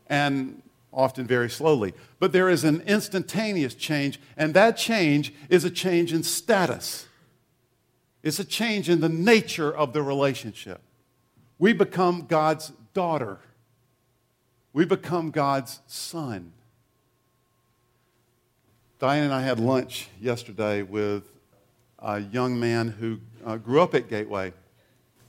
and 0.08 0.62
often 0.90 1.26
very 1.26 1.50
slowly. 1.50 1.92
But 2.18 2.32
there 2.32 2.48
is 2.48 2.64
an 2.64 2.80
instantaneous 2.86 3.74
change, 3.74 4.18
and 4.38 4.54
that 4.54 4.78
change 4.78 5.34
is 5.50 5.66
a 5.66 5.70
change 5.70 6.14
in 6.14 6.22
status. 6.22 7.06
It's 8.22 8.38
a 8.38 8.44
change 8.44 8.88
in 8.88 9.00
the 9.00 9.10
nature 9.10 9.70
of 9.70 9.92
the 9.92 10.02
relationship. 10.02 10.80
We 11.58 11.74
become 11.74 12.24
God's 12.26 12.72
daughter. 12.94 13.38
We 14.78 14.84
become 14.84 15.32
God's 15.32 15.80
son. 15.88 16.52
Diane 19.00 19.24
and 19.24 19.34
I 19.34 19.42
had 19.42 19.58
lunch 19.58 20.08
yesterday 20.20 20.82
with 20.82 21.24
a 21.98 22.20
young 22.20 22.60
man 22.60 22.86
who 22.86 23.18
uh, 23.44 23.56
grew 23.56 23.82
up 23.82 23.96
at 23.96 24.08
Gateway 24.08 24.52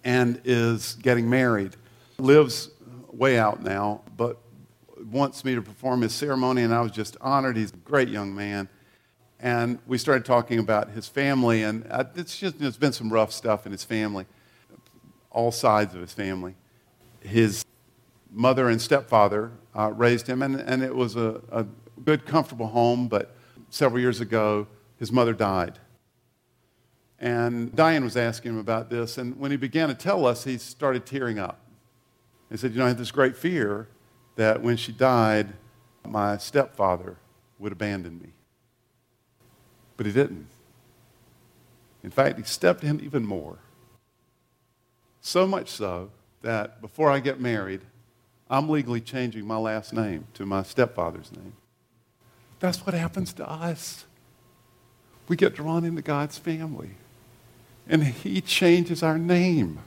and 0.04 0.40
is 0.46 0.94
getting 1.02 1.28
married. 1.28 1.76
Lives 2.20 2.70
way 3.12 3.40
out 3.40 3.64
now, 3.64 4.02
but 4.16 4.38
wants 5.10 5.44
me 5.44 5.56
to 5.56 5.64
perform 5.64 6.02
his 6.02 6.14
ceremony, 6.14 6.62
and 6.62 6.72
I 6.72 6.82
was 6.82 6.92
just 6.92 7.18
honored. 7.20 7.58
He's 7.58 7.74
a 7.74 7.78
great 7.78 8.10
young 8.10 8.36
man. 8.36 8.70
And 9.40 9.80
we 9.88 9.98
started 9.98 10.26
talking 10.26 10.60
about 10.60 10.92
his 10.92 11.08
family, 11.08 11.64
and 11.64 11.88
it's 12.16 12.38
just, 12.38 12.60
there's 12.60 12.78
been 12.78 12.94
some 12.94 13.12
rough 13.12 13.32
stuff 13.32 13.66
in 13.66 13.72
his 13.72 13.84
family, 13.84 14.28
all 15.32 15.52
sides 15.52 15.96
of 15.96 16.02
his 16.02 16.14
family. 16.14 16.54
His 17.22 17.66
mother 18.32 18.70
and 18.70 18.82
stepfather 18.82 19.52
uh, 19.76 19.92
raised 19.92 20.28
him, 20.28 20.42
and, 20.42 20.56
and 20.56 20.84
it 20.84 20.96
was 20.96 21.15
a, 21.15 21.42
a 21.52 21.65
good, 22.04 22.26
comfortable 22.26 22.68
home, 22.68 23.08
but 23.08 23.36
several 23.70 24.00
years 24.00 24.22
ago, 24.22 24.68
his 24.98 25.12
mother 25.12 25.34
died. 25.34 25.80
And 27.20 27.76
Diane 27.76 28.04
was 28.04 28.15
asking 28.15 28.54
him 28.54 28.58
about 28.60 28.89
this, 28.89 29.18
and 29.18 29.38
when 29.39 29.52
he 29.52 29.58
began 29.58 29.89
to 29.89 29.96
tell 29.96 30.26
us, 30.26 30.44
he 30.44 30.58
started 30.58 31.06
tearing 31.06 31.38
up. 31.38 31.60
He 32.50 32.58
said, 32.58 32.72
You 32.72 32.80
know, 32.80 32.86
I 32.86 32.89
had 32.89 32.98
this 32.98 33.12
great 33.12 33.36
fear 33.36 33.88
that 34.36 34.62
when 34.62 34.78
she 34.78 34.92
died, 34.92 35.54
my 36.08 36.38
stepfather 36.38 37.18
would 37.60 37.72
abandon 37.72 38.20
me. 38.20 38.30
But 39.98 40.06
he 40.06 40.13
didn't. 40.13 40.48
In 42.04 42.10
fact, 42.10 42.38
he 42.38 42.44
stepped 42.46 42.84
in 42.84 43.02
even 43.02 43.26
more. 43.26 43.60
So 45.20 45.46
much 45.46 45.70
so 45.70 46.12
that 46.42 46.80
before 46.80 47.12
I 47.12 47.20
get 47.20 47.42
married, 47.42 47.82
I'm 48.50 48.68
legally 48.70 49.02
changing 49.02 49.46
my 49.46 49.58
last 49.58 49.94
name 49.94 50.26
to 50.34 50.46
my 50.46 50.64
stepfather's 50.64 51.32
name. 51.32 51.54
That's 52.60 52.86
what 52.86 52.96
happens 52.96 53.32
to 53.34 53.50
us. 53.50 54.06
We 55.28 55.36
get 55.36 55.56
drawn 55.56 55.86
into 55.86 56.02
God's 56.02 56.38
family, 56.38 56.92
and 57.88 58.04
He 58.04 58.42
changes 58.42 59.04
our 59.04 59.18
name. 59.18 59.80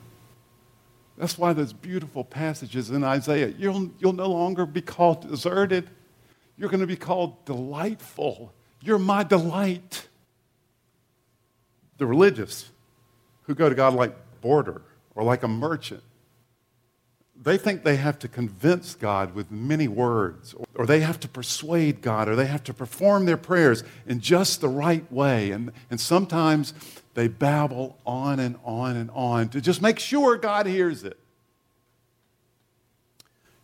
That's 1.18 1.36
why 1.36 1.52
those 1.52 1.72
beautiful 1.72 2.24
passages 2.24 2.90
in 2.90 3.04
Isaiah 3.04 3.48
you'll, 3.58 3.90
you'll 3.98 4.12
no 4.12 4.30
longer 4.30 4.64
be 4.64 4.80
called 4.80 5.28
deserted, 5.28 5.88
you're 6.56 6.70
going 6.70 6.80
to 6.80 6.86
be 6.86 6.96
called 6.96 7.44
delightful. 7.44 8.52
You're 8.80 8.98
my 8.98 9.22
delight. 9.22 10.08
The 11.98 12.06
religious 12.06 12.70
who 13.42 13.54
go 13.54 13.68
to 13.68 13.74
God 13.74 13.94
like 13.94 14.14
boarder 14.40 14.82
or 15.14 15.22
like 15.24 15.42
a 15.42 15.48
merchant, 15.48 16.02
they 17.42 17.58
think 17.58 17.82
they 17.82 17.96
have 17.96 18.18
to 18.20 18.28
convince 18.28 18.94
God 18.94 19.34
with 19.34 19.50
many 19.50 19.88
words, 19.88 20.54
or 20.74 20.86
they 20.86 21.00
have 21.00 21.18
to 21.20 21.28
persuade 21.28 22.00
God, 22.00 22.28
or 22.28 22.36
they 22.36 22.46
have 22.46 22.62
to 22.64 22.74
perform 22.74 23.26
their 23.26 23.36
prayers 23.36 23.82
in 24.06 24.20
just 24.20 24.60
the 24.60 24.68
right 24.68 25.10
way. 25.10 25.50
And, 25.50 25.72
and 25.90 26.00
sometimes 26.00 26.72
they 27.14 27.28
babble 27.28 27.98
on 28.06 28.38
and 28.38 28.56
on 28.64 28.96
and 28.96 29.10
on 29.12 29.48
to 29.50 29.60
just 29.60 29.82
make 29.82 29.98
sure 29.98 30.36
God 30.36 30.66
hears 30.66 31.02
it. 31.04 31.18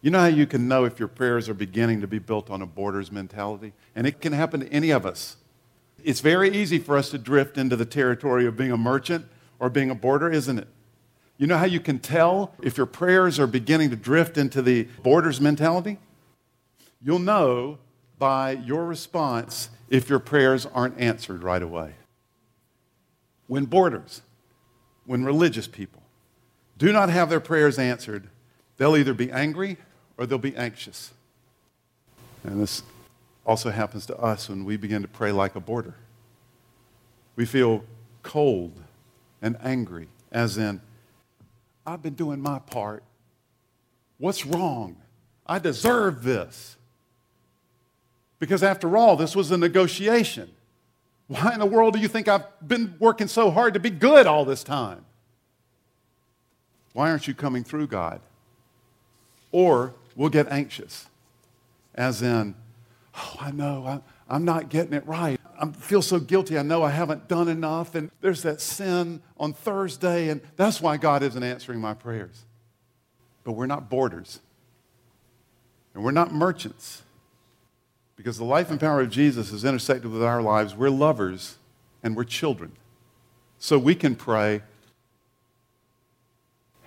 You 0.01 0.11
know 0.11 0.21
how 0.21 0.27
you 0.27 0.47
can 0.47 0.69
know 0.69 0.85
if 0.85 0.99
your 0.99 1.09
prayers 1.09 1.49
are 1.49 1.55
beginning 1.55 2.01
to 2.01 2.07
be 2.07 2.19
built 2.19 2.51
on 2.51 2.63
a 2.63 2.67
boarders 2.67 3.11
mentality? 3.11 3.73
And 3.95 4.07
it 4.07 4.21
can 4.21 4.33
happen 4.33 4.61
to 4.61 4.69
any 4.73 4.91
of 4.91 5.05
us. 5.05 5.37
It's 6.05 6.21
very 6.21 6.51
easy 6.51 6.79
for 6.79 6.97
us 6.97 7.11
to 7.11 7.19
drift 7.19 7.59
into 7.59 7.77
the 7.77 7.85
territory 7.85 8.47
of 8.47 8.57
being 8.57 8.71
a 8.71 8.77
merchant 8.77 9.27
or 9.59 9.69
being 9.69 9.91
a 9.91 9.95
boarder, 9.95 10.31
isn't 10.31 10.59
it? 10.59 10.69
You 11.39 11.47
know 11.47 11.57
how 11.57 11.67
you 11.67 11.79
can 11.79 12.01
tell 12.01 12.53
if 12.63 12.77
your 12.77 12.87
prayers 12.87 13.39
are 13.39 13.47
beginning 13.47 13.91
to 13.91 13.97
drift 13.97 14.37
into 14.37 14.61
the 14.61 14.89
boarders 15.05 15.41
mentality? 15.41 15.99
You'll 17.01 17.21
know 17.21 17.79
by 18.19 18.53
your 18.53 18.85
response 18.85 19.71
if 19.89 20.11
your 20.11 20.19
prayers 20.19 20.67
aren't 20.67 20.99
answered 20.99 21.45
right 21.45 21.63
away. 21.63 21.95
When 23.47 23.67
boarders, 23.67 24.23
when 25.07 25.25
religious 25.25 25.69
people 25.69 26.03
do 26.77 26.93
not 26.93 27.09
have 27.09 27.31
their 27.31 27.41
prayers 27.41 27.79
answered, 27.79 28.29
they'll 28.77 28.97
either 28.97 29.15
be 29.15 29.31
angry 29.31 29.79
or 30.17 30.27
they'll 30.27 30.39
be 30.39 30.57
anxious. 30.57 31.13
And 32.43 32.61
this 32.61 32.83
also 33.47 33.71
happens 33.71 34.07
to 34.07 34.17
us 34.19 34.49
when 34.49 34.65
we 34.65 34.77
begin 34.77 35.03
to 35.03 35.09
pray 35.09 35.31
like 35.31 35.55
a 35.55 35.61
boarder. 35.61 35.95
We 37.37 37.47
feel 37.47 37.85
cold 38.25 38.73
and 39.41 39.57
angry, 39.63 40.09
as 40.33 40.59
in, 40.59 40.81
I've 41.89 42.03
been 42.03 42.15
doing 42.15 42.41
my 42.41 42.59
part. 42.59 43.03
What's 44.19 44.45
wrong? 44.45 44.97
I 45.47 45.59
deserve 45.59 46.23
this. 46.23 46.77
Because 48.39 48.63
after 48.63 48.97
all, 48.97 49.17
this 49.17 49.35
was 49.35 49.51
a 49.51 49.57
negotiation. 49.57 50.51
Why 51.29 51.53
in 51.55 51.61
the 51.61 51.67
world 51.67 51.95
do 51.95 51.99
you 51.99 52.09
think 52.09 52.29
I've 52.29 52.45
been 52.67 52.95
working 52.99 53.27
so 53.27 53.51
hard 53.51 53.75
to 53.75 53.81
be 53.81 53.89
good 53.89 54.27
all 54.27 54.45
this 54.45 54.63
time? 54.63 55.05
Why 56.93 57.11
aren't 57.11 57.27
you 57.27 57.35
coming 57.35 57.65
through, 57.65 57.87
God? 57.87 58.21
Or 59.51 59.95
we'll 60.15 60.29
get 60.29 60.47
anxious, 60.51 61.07
as 61.95 62.21
in, 62.21 62.55
oh, 63.17 63.37
I 63.41 63.51
know, 63.51 64.03
I'm 64.29 64.45
not 64.45 64.69
getting 64.69 64.93
it 64.93 65.07
right. 65.07 65.38
I 65.59 65.71
feel 65.73 66.03
so 66.03 66.21
guilty. 66.21 66.57
I 66.57 66.63
know 66.63 66.83
I 66.83 66.91
haven't 66.91 67.27
done 67.29 67.49
enough. 67.49 67.95
And 67.95 68.11
there's 68.21 68.43
that 68.43 68.61
sin 68.61 69.23
on 69.39 69.53
Thursday, 69.53 70.29
and 70.29 70.41
that's 70.57 70.81
why 70.81 70.97
God 70.97 71.23
isn't 71.23 71.43
answering 71.43 71.81
my 71.81 71.95
prayers. 71.95 72.45
But 73.45 73.53
we're 73.53 73.67
not 73.67 73.91
boarders, 73.91 74.41
and 75.95 76.05
we're 76.05 76.11
not 76.13 76.33
merchants. 76.33 77.03
Because 78.17 78.37
the 78.37 78.45
life 78.45 78.71
and 78.71 78.81
power 78.81 79.01
of 79.01 79.11
Jesus 79.11 79.53
is 79.53 79.65
intersected 79.65 80.11
with 80.11 80.25
our 80.25 80.43
lives. 80.43 80.75
We're 80.75 80.91
lovers 80.91 81.57
and 82.03 82.17
we're 82.17 82.25
children. 82.25 82.73
So 83.59 83.79
we 83.79 83.95
can 83.95 84.17
pray, 84.17 84.63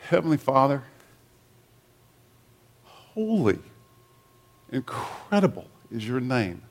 Heavenly 0.09 0.35
Father, 0.37 0.83
holy, 2.83 3.59
incredible 4.71 5.67
is 5.89 6.05
your 6.05 6.19
name. 6.19 6.63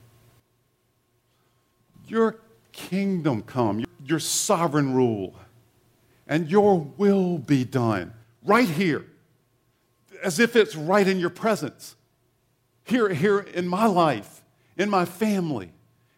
Your 2.11 2.37
kingdom 2.73 3.43
come, 3.43 3.85
your 4.05 4.19
sovereign 4.19 4.95
rule, 4.95 5.35
and 6.27 6.51
your 6.51 6.81
will 6.97 7.39
be 7.39 7.65
done 7.65 8.13
right 8.45 8.69
here, 8.69 9.07
as 10.23 10.39
if 10.39 10.57
it's 10.57 10.77
right 10.77 11.07
in 11.07 11.19
your 11.19 11.31
presence, 11.31 11.97
here, 12.85 13.09
here 13.09 13.39
in 13.39 13.67
my 13.67 13.87
life 13.87 14.41
in 14.81 14.89
my 14.89 15.05
family, 15.05 15.71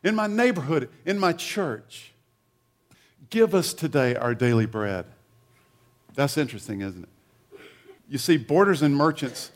in 0.05 0.15
my 0.15 0.29
neighborhood, 0.29 0.89
in 1.05 1.19
my 1.19 1.33
church. 1.33 2.13
Give 3.29 3.57
us 3.57 3.75
today 3.75 4.15
our 4.15 4.37
daily 4.37 4.67
bread. 4.67 5.05
That's 6.15 6.39
interesting, 6.39 6.81
isn't 6.81 7.03
it? 7.03 7.59
You 8.09 8.19
see, 8.19 8.37
boarders 8.37 8.81
and 8.81 8.95
merchants 8.95 9.51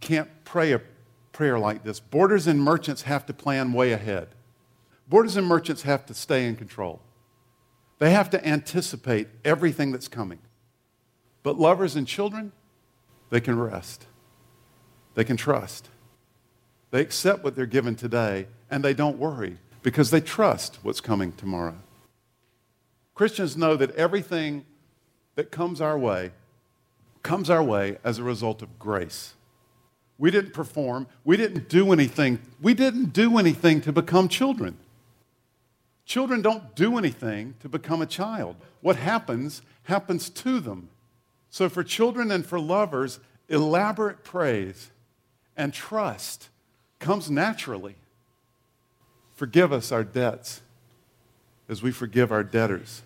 can't 0.00 0.30
pray 0.44 0.72
a 0.72 0.80
prayer 1.32 1.58
like 1.58 1.84
this. 1.84 2.00
Boarders 2.00 2.46
and 2.46 2.58
merchants 2.58 3.02
have 3.02 3.26
to 3.26 3.34
plan 3.34 3.74
way 3.74 3.92
ahead. 3.92 4.28
Boarders 5.08 5.36
and 5.36 5.46
merchants 5.46 5.82
have 5.82 6.04
to 6.06 6.14
stay 6.14 6.46
in 6.46 6.56
control. 6.56 7.00
They 7.98 8.10
have 8.10 8.30
to 8.30 8.46
anticipate 8.46 9.28
everything 9.44 9.90
that's 9.90 10.08
coming. 10.08 10.38
But 11.42 11.58
lovers 11.58 11.96
and 11.96 12.06
children, 12.06 12.52
they 13.30 13.40
can 13.40 13.58
rest. 13.58 14.06
They 15.14 15.24
can 15.24 15.36
trust. 15.36 15.88
They 16.90 17.00
accept 17.00 17.42
what 17.42 17.56
they're 17.56 17.66
given 17.66 17.94
today 17.94 18.46
and 18.70 18.84
they 18.84 18.94
don't 18.94 19.18
worry 19.18 19.58
because 19.82 20.10
they 20.10 20.20
trust 20.20 20.78
what's 20.82 21.00
coming 21.00 21.32
tomorrow. 21.32 21.76
Christians 23.14 23.56
know 23.56 23.76
that 23.76 23.94
everything 23.96 24.64
that 25.34 25.50
comes 25.50 25.80
our 25.80 25.98
way 25.98 26.32
comes 27.22 27.50
our 27.50 27.62
way 27.62 27.98
as 28.04 28.18
a 28.18 28.22
result 28.22 28.62
of 28.62 28.78
grace. 28.78 29.34
We 30.18 30.30
didn't 30.30 30.52
perform, 30.52 31.06
we 31.24 31.36
didn't 31.36 31.68
do 31.68 31.92
anything. 31.92 32.40
We 32.60 32.74
didn't 32.74 33.12
do 33.12 33.38
anything 33.38 33.80
to 33.82 33.92
become 33.92 34.28
children. 34.28 34.76
Children 36.08 36.40
don't 36.40 36.74
do 36.74 36.96
anything 36.96 37.54
to 37.60 37.68
become 37.68 38.00
a 38.00 38.06
child. 38.06 38.56
What 38.80 38.96
happens, 38.96 39.60
happens 39.82 40.30
to 40.30 40.58
them. 40.58 40.88
So, 41.50 41.68
for 41.68 41.84
children 41.84 42.30
and 42.30 42.46
for 42.46 42.58
lovers, 42.58 43.20
elaborate 43.50 44.24
praise 44.24 44.90
and 45.54 45.72
trust 45.72 46.48
comes 46.98 47.30
naturally. 47.30 47.94
Forgive 49.34 49.70
us 49.70 49.92
our 49.92 50.02
debts 50.02 50.62
as 51.68 51.82
we 51.82 51.90
forgive 51.92 52.32
our 52.32 52.42
debtors. 52.42 53.02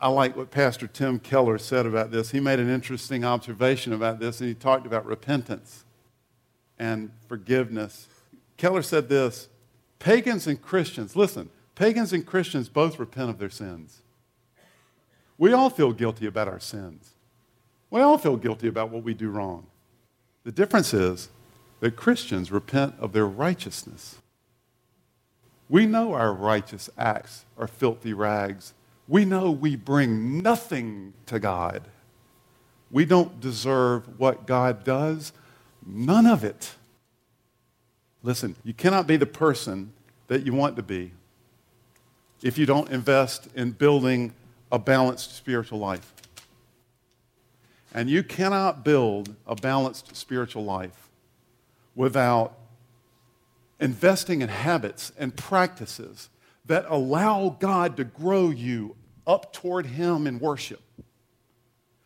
I 0.00 0.08
like 0.08 0.34
what 0.34 0.50
Pastor 0.50 0.86
Tim 0.86 1.18
Keller 1.18 1.58
said 1.58 1.84
about 1.84 2.10
this. 2.10 2.30
He 2.30 2.40
made 2.40 2.58
an 2.58 2.70
interesting 2.70 3.22
observation 3.22 3.92
about 3.92 4.18
this, 4.18 4.40
and 4.40 4.48
he 4.48 4.54
talked 4.54 4.86
about 4.86 5.04
repentance 5.04 5.84
and 6.78 7.10
forgiveness. 7.28 8.08
Keller 8.56 8.82
said 8.82 9.10
this 9.10 9.48
Pagans 9.98 10.46
and 10.46 10.60
Christians, 10.60 11.14
listen, 11.14 11.50
pagans 11.76 12.12
and 12.12 12.26
Christians 12.26 12.68
both 12.68 12.98
repent 12.98 13.30
of 13.30 13.38
their 13.38 13.50
sins. 13.50 14.02
We 15.38 15.52
all 15.52 15.70
feel 15.70 15.92
guilty 15.92 16.26
about 16.26 16.48
our 16.48 16.58
sins. 16.58 17.10
We 17.90 18.00
all 18.00 18.18
feel 18.18 18.36
guilty 18.36 18.66
about 18.66 18.90
what 18.90 19.04
we 19.04 19.14
do 19.14 19.30
wrong. 19.30 19.66
The 20.42 20.50
difference 20.50 20.92
is 20.92 21.28
that 21.80 21.94
Christians 21.94 22.50
repent 22.50 22.94
of 22.98 23.12
their 23.12 23.26
righteousness. 23.26 24.16
We 25.68 25.86
know 25.86 26.14
our 26.14 26.32
righteous 26.32 26.88
acts 26.96 27.44
are 27.58 27.66
filthy 27.66 28.12
rags. 28.12 28.72
We 29.06 29.24
know 29.24 29.50
we 29.50 29.76
bring 29.76 30.42
nothing 30.42 31.12
to 31.26 31.38
God. 31.38 31.82
We 32.90 33.04
don't 33.04 33.40
deserve 33.40 34.18
what 34.18 34.46
God 34.46 34.84
does, 34.84 35.32
none 35.84 36.26
of 36.26 36.44
it. 36.44 36.74
Listen, 38.22 38.56
you 38.64 38.72
cannot 38.72 39.06
be 39.06 39.16
the 39.16 39.26
person 39.26 39.92
that 40.28 40.46
you 40.46 40.52
want 40.52 40.76
to 40.76 40.82
be 40.82 41.12
if 42.46 42.56
you 42.56 42.64
don't 42.64 42.88
invest 42.90 43.48
in 43.56 43.72
building 43.72 44.32
a 44.70 44.78
balanced 44.78 45.34
spiritual 45.34 45.80
life. 45.80 46.14
And 47.92 48.08
you 48.08 48.22
cannot 48.22 48.84
build 48.84 49.34
a 49.48 49.56
balanced 49.56 50.14
spiritual 50.14 50.64
life 50.64 51.08
without 51.96 52.56
investing 53.80 54.42
in 54.42 54.48
habits 54.48 55.10
and 55.18 55.34
practices 55.34 56.28
that 56.66 56.84
allow 56.88 57.56
God 57.58 57.96
to 57.96 58.04
grow 58.04 58.50
you 58.50 58.94
up 59.26 59.52
toward 59.52 59.86
Him 59.86 60.28
in 60.28 60.38
worship. 60.38 60.82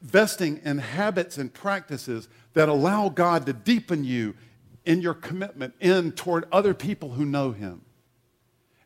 Investing 0.00 0.62
in 0.64 0.78
habits 0.78 1.36
and 1.36 1.52
practices 1.52 2.28
that 2.54 2.70
allow 2.70 3.10
God 3.10 3.44
to 3.44 3.52
deepen 3.52 4.04
you 4.04 4.34
in 4.86 5.02
your 5.02 5.12
commitment 5.12 5.74
in 5.80 6.12
toward 6.12 6.46
other 6.50 6.72
people 6.72 7.10
who 7.10 7.26
know 7.26 7.52
Him. 7.52 7.82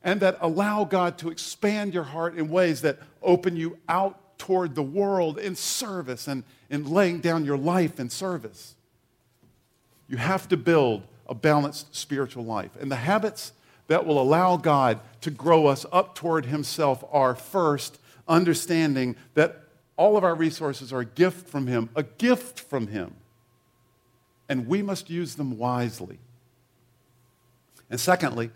And 0.05 0.21
that 0.21 0.37
allow 0.41 0.85
God 0.85 1.19
to 1.19 1.31
expand 1.31 1.95
your 1.95 2.05
heart 2.05 2.37
in 2.37 2.51
ways 2.51 2.83
that 2.83 2.99
open 3.23 3.57
you 3.57 3.79
out 3.89 4.39
toward 4.39 4.75
the 4.75 4.83
world 4.83 5.39
in 5.39 5.57
service 5.57 6.29
and 6.29 6.45
in 6.69 6.85
laying 6.91 7.21
down 7.21 7.45
your 7.45 7.57
life 7.57 7.99
in 7.99 8.11
service. 8.11 8.75
You 10.07 10.19
have 10.19 10.47
to 10.49 10.57
build 10.57 11.05
a 11.27 11.35
balanced 11.35 11.97
spiritual 11.97 12.45
life. 12.45 12.71
And 12.79 12.91
the 12.91 12.97
habits 12.97 13.53
that 13.87 14.07
will 14.07 14.21
allow 14.21 14.57
God 14.57 15.01
to 15.23 15.31
grow 15.31 15.67
us 15.67 15.87
up 15.93 16.15
toward 16.15 16.47
Himself 16.47 17.03
are 17.11 17.35
first, 17.35 17.99
understanding 18.29 19.17
that 19.35 19.63
all 19.97 20.17
of 20.17 20.25
our 20.25 20.35
resources 20.35 20.93
are 20.93 21.01
a 21.01 21.07
gift 21.07 21.49
from 21.49 21.67
Him, 21.67 21.89
a 21.95 22.03
gift 22.03 22.61
from 22.61 22.89
Him. 22.89 23.15
And 24.49 24.67
we 24.67 24.83
must 24.83 25.09
use 25.09 25.37
them 25.37 25.57
wisely. 25.57 26.19
And 27.89 27.99
secondly, 27.99 28.51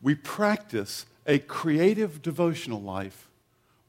we 0.00 0.14
practice 0.14 1.06
a 1.26 1.38
creative 1.38 2.22
devotional 2.22 2.80
life. 2.80 3.28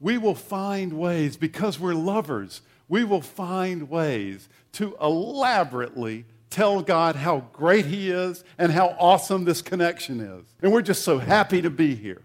We 0.00 0.18
will 0.18 0.34
find 0.34 0.94
ways, 0.94 1.36
because 1.36 1.78
we're 1.78 1.94
lovers, 1.94 2.62
we 2.88 3.04
will 3.04 3.22
find 3.22 3.88
ways 3.88 4.48
to 4.72 4.96
elaborately 5.00 6.24
tell 6.48 6.82
God 6.82 7.16
how 7.16 7.46
great 7.52 7.86
He 7.86 8.10
is 8.10 8.44
and 8.58 8.72
how 8.72 8.96
awesome 8.98 9.44
this 9.44 9.62
connection 9.62 10.20
is. 10.20 10.44
And 10.62 10.72
we're 10.72 10.82
just 10.82 11.04
so 11.04 11.18
happy 11.18 11.62
to 11.62 11.70
be 11.70 11.94
here 11.94 12.22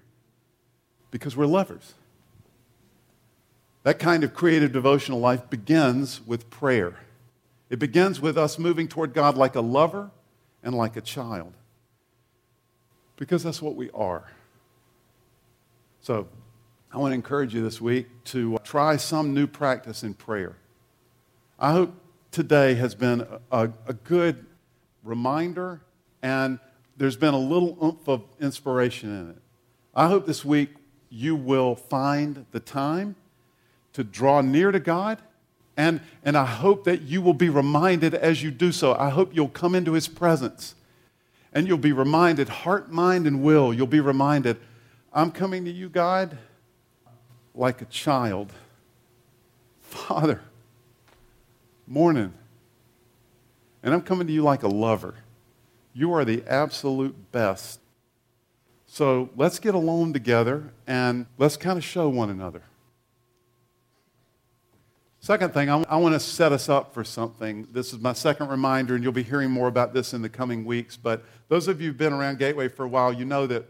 because 1.12 1.38
we're 1.38 1.46
lovers. 1.46 1.94
That 3.84 4.00
kind 4.00 4.24
of 4.24 4.34
creative 4.34 4.72
devotional 4.72 5.20
life 5.20 5.50
begins 5.50 6.26
with 6.26 6.50
prayer. 6.50 6.96
It 7.70 7.78
begins 7.78 8.20
with 8.20 8.38
us 8.38 8.58
moving 8.58 8.88
toward 8.88 9.14
God 9.14 9.38
like 9.38 9.56
a 9.56 9.62
lover 9.62 10.10
and 10.64 10.74
like 10.74 10.96
a 10.96 11.02
child 11.02 11.54
because 13.18 13.44
that's 13.44 13.62
what 13.62 13.76
we 13.76 13.90
are. 13.92 14.32
So, 16.02 16.28
I 16.96 16.98
want 16.98 17.12
to 17.12 17.16
encourage 17.16 17.54
you 17.54 17.62
this 17.62 17.82
week 17.82 18.08
to 18.26 18.56
uh, 18.56 18.60
try 18.60 18.96
some 18.96 19.34
new 19.34 19.48
practice 19.48 20.02
in 20.02 20.14
prayer. 20.14 20.56
I 21.60 21.74
hope 21.74 21.94
today 22.32 22.76
has 22.76 22.96
been 22.96 23.28
a, 23.52 23.70
a 23.86 23.94
good 23.94 24.46
reminder 25.04 25.82
and 26.22 26.58
there's 26.96 27.18
been 27.18 27.34
a 27.34 27.40
little 27.40 27.78
oomph 27.84 28.08
of 28.08 28.24
inspiration 28.40 29.10
in 29.10 29.30
it. 29.32 29.38
I 29.94 30.08
hope 30.08 30.26
this 30.26 30.46
week 30.46 30.70
you 31.10 31.36
will 31.36 31.76
find 31.76 32.46
the 32.52 32.60
time 32.60 33.16
to 33.92 34.04
draw 34.04 34.42
near 34.42 34.72
to 34.72 34.80
God. 34.80 35.20
And, 35.78 36.00
and 36.24 36.38
I 36.38 36.46
hope 36.46 36.86
that 36.86 37.02
you 37.02 37.22
will 37.22 37.34
be 37.34 37.50
reminded 37.50 38.14
as 38.14 38.42
you 38.42 38.52
do 38.52 38.72
so. 38.72 38.96
I 38.96 39.10
hope 39.10 39.36
you'll 39.36 39.50
come 39.50 39.76
into 39.76 39.94
His 39.94 40.08
presence 40.08 40.76
and 41.56 41.70
you'll 41.70 41.78
be 41.78 41.94
reminded, 41.94 42.50
heart, 42.50 42.92
mind, 42.92 43.26
and 43.26 43.42
will, 43.42 43.74
you'll 43.74 43.88
be 43.88 44.02
reminded, 44.02 44.58
I'm 45.14 45.32
coming 45.32 45.64
to 45.64 45.72
you, 45.72 45.88
God, 45.88 46.38
like 47.56 47.82
a 47.82 47.86
child. 47.86 48.52
Father, 49.80 50.42
morning. 51.88 52.34
And 53.82 53.94
I'm 53.94 54.02
coming 54.02 54.28
to 54.28 54.34
you 54.34 54.44
like 54.44 54.64
a 54.64 54.68
lover. 54.68 55.16
You 55.94 56.12
are 56.12 56.26
the 56.26 56.44
absolute 56.46 57.32
best. 57.32 57.80
So 58.86 59.30
let's 59.38 59.58
get 59.58 59.76
alone 59.76 60.12
together 60.12 60.74
and 60.86 61.26
let's 61.38 61.56
kind 61.56 61.78
of 61.78 61.86
show 61.86 62.10
one 62.10 62.30
another. 62.30 62.64
Second 65.26 65.56
thing, 65.56 65.72
I 65.72 65.96
want 65.98 66.14
to 66.14 66.20
set 66.20 66.52
us 66.52 66.70
up 66.70 66.94
for 66.94 67.04
something. 67.04 67.68
This 67.72 67.94
is 67.94 68.00
my 68.00 68.14
second 68.14 68.50
reminder, 68.50 68.94
and 68.94 69.04
you'll 69.04 69.12
be 69.12 69.24
hearing 69.24 69.50
more 69.50 69.68
about 69.68 69.92
this 69.92 70.14
in 70.14 70.22
the 70.22 70.30
coming 70.30 70.64
weeks. 70.66 70.98
But 70.98 71.26
those 71.48 71.68
of 71.68 71.82
you 71.82 71.88
who've 71.88 71.98
been 71.98 72.14
around 72.14 72.38
Gateway 72.38 72.68
for 72.68 72.86
a 72.86 72.88
while, 72.88 73.12
you 73.12 73.26
know 73.26 73.48
that 73.48 73.68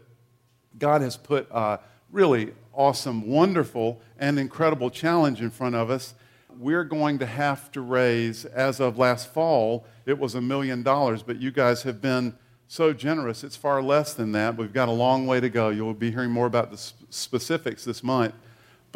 God 0.78 1.00
has 1.00 1.16
put 1.16 1.48
a 1.50 1.78
really 2.12 2.52
awesome, 2.74 3.26
wonderful, 3.26 4.02
and 4.18 4.38
incredible 4.38 4.90
challenge 4.90 5.40
in 5.40 5.48
front 5.48 5.74
of 5.76 5.88
us. 5.88 6.12
We're 6.58 6.84
going 6.84 7.20
to 7.20 7.26
have 7.26 7.72
to 7.72 7.80
raise, 7.80 8.44
as 8.44 8.78
of 8.78 8.98
last 8.98 9.32
fall, 9.32 9.86
it 10.04 10.18
was 10.18 10.34
a 10.34 10.42
million 10.42 10.82
dollars, 10.82 11.22
but 11.22 11.40
you 11.40 11.52
guys 11.52 11.84
have 11.84 12.02
been 12.02 12.36
so 12.68 12.92
generous. 12.92 13.42
It's 13.42 13.56
far 13.56 13.82
less 13.82 14.12
than 14.12 14.32
that. 14.32 14.58
We've 14.58 14.74
got 14.74 14.90
a 14.90 14.92
long 14.92 15.26
way 15.26 15.40
to 15.40 15.48
go. 15.48 15.70
You'll 15.70 15.94
be 15.94 16.10
hearing 16.10 16.32
more 16.32 16.46
about 16.46 16.70
the 16.70 16.92
specifics 17.08 17.82
this 17.82 18.02
month. 18.02 18.34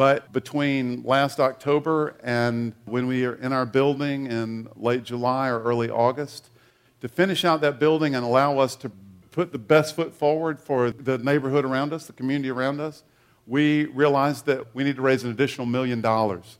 But 0.00 0.32
between 0.32 1.02
last 1.02 1.38
October 1.40 2.16
and 2.22 2.72
when 2.86 3.06
we 3.06 3.26
are 3.26 3.34
in 3.34 3.52
our 3.52 3.66
building 3.66 4.28
in 4.28 4.66
late 4.74 5.04
July 5.04 5.50
or 5.50 5.62
early 5.62 5.90
August, 5.90 6.48
to 7.02 7.08
finish 7.08 7.44
out 7.44 7.60
that 7.60 7.78
building 7.78 8.14
and 8.14 8.24
allow 8.24 8.58
us 8.58 8.76
to 8.76 8.90
put 9.30 9.52
the 9.52 9.58
best 9.58 9.94
foot 9.94 10.14
forward 10.14 10.58
for 10.58 10.90
the 10.90 11.18
neighborhood 11.18 11.66
around 11.66 11.92
us, 11.92 12.06
the 12.06 12.14
community 12.14 12.48
around 12.48 12.80
us, 12.80 13.02
we 13.46 13.84
realized 13.88 14.46
that 14.46 14.74
we 14.74 14.84
need 14.84 14.96
to 14.96 15.02
raise 15.02 15.22
an 15.22 15.32
additional 15.32 15.66
million 15.66 16.00
dollars. 16.00 16.56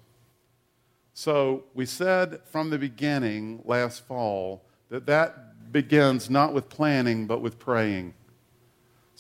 So 1.14 1.64
we 1.72 1.86
said 1.86 2.40
from 2.44 2.68
the 2.68 2.76
beginning 2.76 3.62
last 3.64 4.06
fall 4.06 4.66
that 4.90 5.06
that 5.06 5.72
begins 5.72 6.28
not 6.28 6.52
with 6.52 6.68
planning, 6.68 7.26
but 7.26 7.40
with 7.40 7.58
praying. 7.58 8.12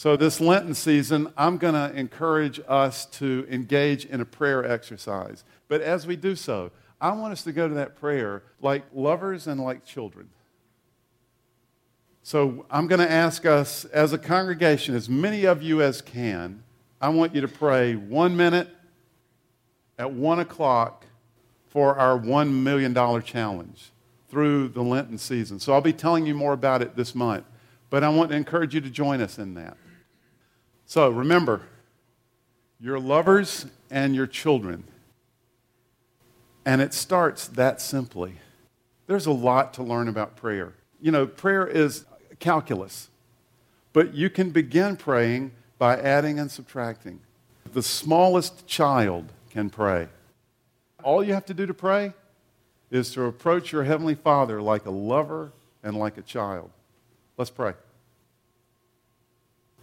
So, 0.00 0.16
this 0.16 0.40
Lenten 0.40 0.72
season, 0.72 1.30
I'm 1.36 1.58
going 1.58 1.74
to 1.74 1.94
encourage 1.94 2.58
us 2.66 3.04
to 3.18 3.46
engage 3.50 4.06
in 4.06 4.22
a 4.22 4.24
prayer 4.24 4.64
exercise. 4.64 5.44
But 5.68 5.82
as 5.82 6.06
we 6.06 6.16
do 6.16 6.34
so, 6.36 6.70
I 6.98 7.12
want 7.12 7.32
us 7.32 7.42
to 7.42 7.52
go 7.52 7.68
to 7.68 7.74
that 7.74 8.00
prayer 8.00 8.42
like 8.62 8.84
lovers 8.94 9.46
and 9.46 9.60
like 9.60 9.84
children. 9.84 10.30
So, 12.22 12.64
I'm 12.70 12.86
going 12.86 13.02
to 13.02 13.10
ask 13.10 13.44
us 13.44 13.84
as 13.84 14.14
a 14.14 14.18
congregation, 14.18 14.94
as 14.94 15.06
many 15.06 15.44
of 15.44 15.62
you 15.62 15.82
as 15.82 16.00
can, 16.00 16.62
I 16.98 17.10
want 17.10 17.34
you 17.34 17.42
to 17.42 17.48
pray 17.48 17.94
one 17.94 18.34
minute 18.34 18.70
at 19.98 20.10
one 20.10 20.38
o'clock 20.38 21.04
for 21.68 21.98
our 21.98 22.18
$1 22.18 22.50
million 22.50 22.94
challenge 23.22 23.90
through 24.30 24.68
the 24.68 24.82
Lenten 24.82 25.18
season. 25.18 25.60
So, 25.60 25.74
I'll 25.74 25.82
be 25.82 25.92
telling 25.92 26.24
you 26.24 26.34
more 26.34 26.54
about 26.54 26.80
it 26.80 26.96
this 26.96 27.14
month. 27.14 27.44
But 27.90 28.02
I 28.02 28.08
want 28.08 28.30
to 28.30 28.36
encourage 28.36 28.74
you 28.74 28.80
to 28.80 28.88
join 28.88 29.20
us 29.20 29.38
in 29.38 29.52
that. 29.56 29.76
So 30.90 31.08
remember, 31.08 31.62
your 32.80 32.98
lovers 32.98 33.66
and 33.92 34.12
your 34.12 34.26
children. 34.26 34.82
And 36.66 36.82
it 36.82 36.92
starts 36.92 37.46
that 37.46 37.80
simply. 37.80 38.32
There's 39.06 39.26
a 39.26 39.30
lot 39.30 39.72
to 39.74 39.84
learn 39.84 40.08
about 40.08 40.34
prayer. 40.34 40.72
You 41.00 41.12
know, 41.12 41.28
prayer 41.28 41.64
is 41.64 42.06
calculus, 42.40 43.08
but 43.92 44.14
you 44.14 44.28
can 44.28 44.50
begin 44.50 44.96
praying 44.96 45.52
by 45.78 45.96
adding 45.96 46.40
and 46.40 46.50
subtracting. 46.50 47.20
The 47.72 47.84
smallest 47.84 48.66
child 48.66 49.30
can 49.50 49.70
pray. 49.70 50.08
All 51.04 51.22
you 51.22 51.34
have 51.34 51.46
to 51.46 51.54
do 51.54 51.66
to 51.66 51.74
pray 51.74 52.14
is 52.90 53.12
to 53.12 53.26
approach 53.26 53.70
your 53.70 53.84
Heavenly 53.84 54.16
Father 54.16 54.60
like 54.60 54.86
a 54.86 54.90
lover 54.90 55.52
and 55.84 55.96
like 55.96 56.18
a 56.18 56.22
child. 56.22 56.68
Let's 57.36 57.48
pray. 57.48 57.74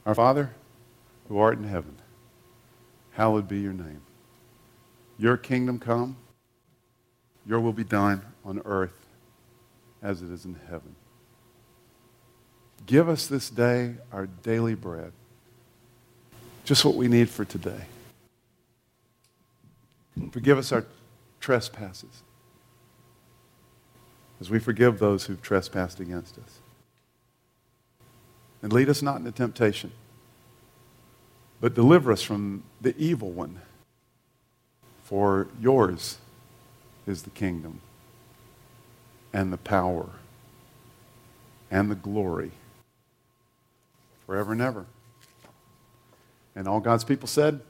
Our 0.06 0.14
Father, 0.14 0.52
who 1.28 1.40
art 1.40 1.58
in 1.58 1.66
heaven, 1.66 1.96
hallowed 3.12 3.48
be 3.48 3.60
your 3.60 3.74
name. 3.74 4.02
Your 5.18 5.38
kingdom 5.38 5.80
come, 5.80 6.16
your 7.46 7.60
will 7.60 7.74
be 7.74 7.84
done 7.84 8.22
on 8.46 8.62
earth 8.66 9.06
as 10.02 10.22
it 10.22 10.32
is 10.32 10.46
in 10.46 10.56
heaven. 10.70 10.96
Give 12.86 13.10
us 13.10 13.28
this 13.28 13.50
day 13.50 13.96
our 14.14 14.28
daily 14.44 14.76
bread, 14.76 15.12
just 16.64 16.86
what 16.86 16.96
we 16.96 17.08
need 17.08 17.30
for 17.30 17.44
today. 17.44 17.82
Forgive 20.32 20.58
us 20.58 20.72
our 20.72 20.86
trespasses 21.40 22.24
as 24.40 24.50
we 24.50 24.60
forgive 24.60 25.00
those 25.00 25.26
who've 25.26 25.42
trespassed 25.42 26.00
against 26.00 26.38
us. 26.38 26.60
And 28.62 28.72
lead 28.72 28.90
us 28.90 29.02
not 29.02 29.18
into 29.18 29.32
temptation 29.32 29.92
but 31.60 31.74
deliver 31.74 32.12
us 32.12 32.22
from 32.22 32.64
the 32.82 32.96
evil 32.98 33.32
one. 33.32 33.62
For 35.04 35.48
yours 35.60 36.18
is 37.06 37.24
the 37.24 37.30
kingdom 37.30 37.82
and 39.34 39.52
the 39.54 39.58
power 39.58 40.10
and 41.72 41.90
the 41.90 41.96
glory 41.96 42.52
forever 44.26 44.52
and 44.52 44.62
ever. 44.62 44.86
And 46.56 46.68
all 46.68 46.80
God's 46.80 47.04
people 47.04 47.28
said, 47.28 47.62